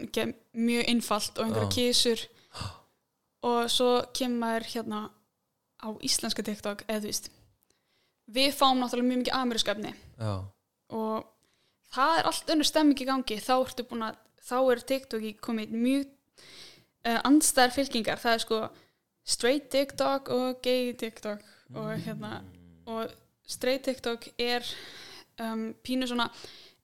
[0.53, 1.75] mjög einfalt og einhverja Já.
[1.79, 2.27] kísur
[3.49, 5.09] og svo kemur hérna
[5.83, 7.33] á íslenska TikTok eða þú veist
[8.29, 10.33] við fáum náttúrulega mjög mikið amerísku efni já,
[10.93, 11.27] og
[11.95, 13.39] það er allt önnur stemming í gangi.
[13.43, 16.05] Þá ertu búin að, þá er TikTok í komið mjög
[17.09, 18.61] uh, andstæðar fylkingar, það er sko
[19.29, 21.45] straight TikTok og gay TikTok
[21.77, 22.39] og hérna
[22.89, 23.13] og
[23.49, 24.65] straight TikTok er
[25.45, 26.31] um, pínu svona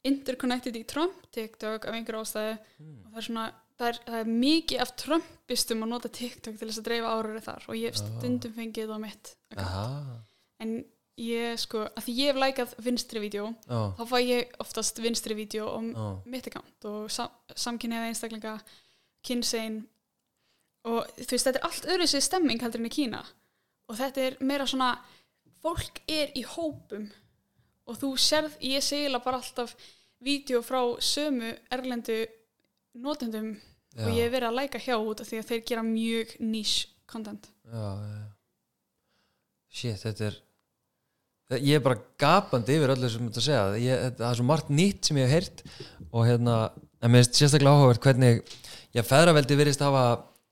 [0.04, 2.58] interconnected í Trump TikTok af einhver ástæðu.
[2.84, 3.44] Og það er svona
[3.78, 7.46] það er, það er mikið af Trumpistum að nota TikTok til þess að dreifa árið
[7.48, 9.32] þar og ég hef stundum fengið það á mitt
[10.62, 10.74] en
[11.24, 15.36] ég sko, að því ég hef lækað vinstri vídeo já, þá fæ ég oftast vinstri
[15.38, 18.54] vídeo á já, mitt account og sam, samkynniða einstaklinga
[19.26, 19.82] kynsegin
[20.84, 23.20] og þú veist, þetta er allt öðru sér stemming heldur en í Kína.
[23.88, 24.94] Og þetta er meira svona
[25.64, 27.08] fólk er í hópum.
[27.88, 29.74] Og þú sérð, ég segila bara alltaf
[30.24, 32.22] vídeo frá sömu erlendu
[32.94, 35.84] notendum já, og ég hef verið að læka hjá út af því að þeir gera
[35.84, 37.50] mjög niche content.
[37.68, 38.24] Já, já.
[39.68, 40.40] shit, þetta er
[41.60, 43.64] ég er bara gapandi yfir öllu sem að segja.
[43.80, 45.64] Ég, það er svo margt nýtt sem ég hef heyrt
[46.10, 46.56] og hérna,
[47.00, 48.54] en mér finnst sérstaklega áhugavert hvernig,
[48.96, 50.04] já, feðraveldi virðist hafa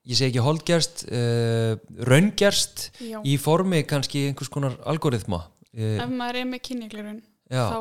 [0.09, 1.75] ég segi ekki holdgerst uh,
[2.09, 3.21] raungerst Já.
[3.23, 5.45] í formi kannski einhvers konar algoritma.
[5.73, 7.79] Uh, ef maður er með kynninglirun já, þá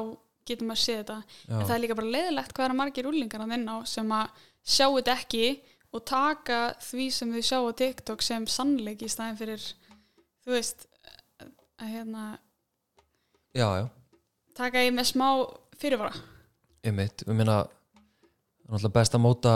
[0.47, 1.17] getur maður séð þetta.
[1.47, 4.15] Já, en það er líka bara leiðilegt hvað er margir úlingar að vinna á sem
[4.17, 5.45] að sjá þetta ekki
[5.91, 9.65] og taka því sem þau sjá á TikTok sem sannleik í staðin fyrir
[10.45, 10.85] þú veist
[11.81, 12.25] að hérna
[13.57, 13.85] já, já,
[14.57, 15.27] taka ég með smá
[15.81, 16.13] fyrirvara.
[16.85, 17.25] Einmitt.
[17.25, 19.55] Við meina, það er náttúrulega best að móta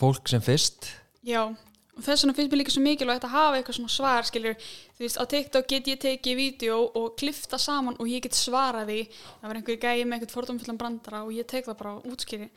[0.00, 0.92] fólk sem fyrst.
[1.26, 1.56] Já
[1.96, 4.54] og þess vegna finnst mér líka svo mikilvægt að hafa eitthvað svona svar skiljur,
[4.96, 8.86] þú veist á TikTok get ég tekið vídeo og klifta saman og ég get svarað
[8.90, 9.00] því.
[9.40, 12.50] Það var einhver gæi með eitthvað fordómfullan brandara og ég tek það bara útskýri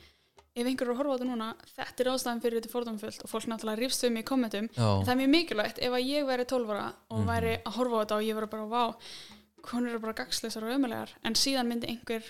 [0.60, 3.30] ef einhver er að horfa á þetta núna þetta er ástæðan fyrir þetta fordómfullt og
[3.30, 4.68] fólk náttúrulega rífst um í kommentum.
[4.76, 7.26] Það er mjög mikilvægt ef að ég væri 12 ára og Mhm.
[7.30, 8.94] væri að horfa á þetta og ég væri bara vá,
[9.62, 12.22] konur eru bara gagsleisar og ömulegar en síðan myndi einhver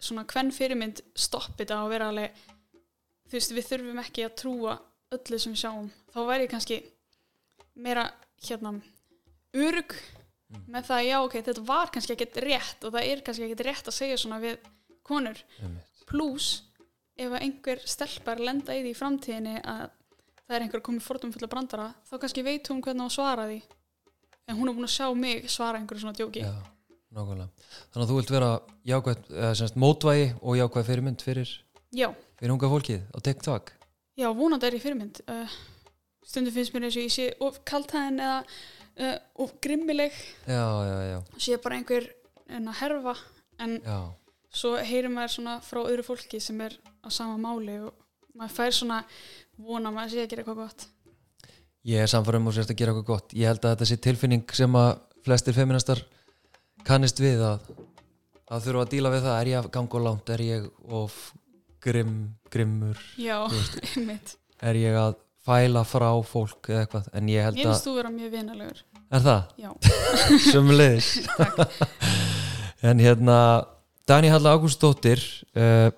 [0.00, 2.30] svona hvern fyrirmynd stoppi þetta og vera alveg
[3.28, 4.78] þú veist við þurfum ekki að trúa
[5.12, 6.78] öllu sem sjáum þá væri ég kannski
[7.76, 8.06] meira
[8.46, 8.74] hérna
[9.56, 9.94] örug
[10.46, 10.62] Mhm.
[10.70, 13.64] með það að já ok, þetta var kannski ekkert rétt og það er kannski ekkert
[13.66, 14.58] rétt að segja svona við
[15.02, 15.40] konur.
[15.60, 15.82] Einmitt.
[16.06, 16.62] pluss
[17.18, 19.90] ef einhver stelpar lenda í því í framtíðinni að
[20.46, 23.62] það er einhver komið fordum fulla brandara þá kannski veit hún hvernig að svara því.
[24.46, 26.44] En hún er búin að sjá mig svara einhverju svona djóki.
[26.46, 26.54] Já,
[27.10, 27.48] nákvæmlega.
[27.90, 28.50] Þannig að þú vilt vera
[28.86, 31.50] jákvæð, eða semst mótvægi og jákvæð fyrirmynd fyrir,
[32.38, 33.72] fyrir unga fólkið á TikTok?
[34.16, 35.20] Já, vonandi er ég fyrirmynd.
[35.26, 35.50] Uh,
[36.26, 40.14] stundum finnst mér eins og ég sé of kaltæðin eða uh, of grimmileg
[40.46, 42.10] já, já, já, sé bara einhver
[42.46, 43.16] en að herfa
[43.62, 43.78] en
[44.56, 47.94] svo heyrir maður svona frá öðru fólki sem er á sama máli og
[48.36, 49.00] maður fær svona
[49.56, 50.86] vona að maður sé að gera eitthvað gott
[51.86, 53.34] Ég er samfærum og sérst að gera eitthvað gott.
[53.36, 54.88] Ég held að þetta sé tilfinning sem að
[55.22, 56.00] flestir feministar
[56.86, 57.68] kannist við að,
[58.50, 59.36] að þurfa að díla við það.
[59.36, 60.32] Er ég að ganga og langt?
[60.34, 60.66] Er ég
[60.98, 61.20] of
[61.86, 62.16] grimm,
[62.50, 63.04] grimmur?
[64.66, 65.14] Er ég að
[65.46, 67.08] fæla frá fólk eða eitthvað?
[67.16, 67.72] En ég held Ég að...
[67.72, 68.82] finnst þú vera mjög vinalegur
[69.14, 69.42] Er það?
[69.62, 69.70] Já,
[70.50, 71.08] Sumleiðis.
[72.90, 73.36] en hérna,
[74.08, 75.22] Dani Halla Ágústóttir,
[75.54, 75.88] uh,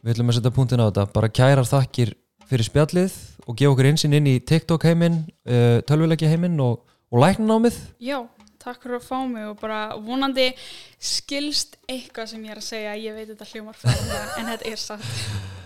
[0.00, 1.04] við ætlum að setja punktin á þetta.
[1.12, 2.14] Bara kærar þakkir
[2.48, 5.20] fyrir spjallið og gefa okkur einsinn inn í TikTok heiminn,
[5.52, 6.80] uh, tölvuleikja heiminn og,
[7.12, 7.76] og læknanámið.
[8.00, 8.18] já,
[8.60, 10.48] takk fyrir að fá mig og bara vonandi
[11.00, 14.80] skilst eitthvað sem ég er að segja ég veit þetta hljómar fyrir en þetta er
[14.80, 15.04] satt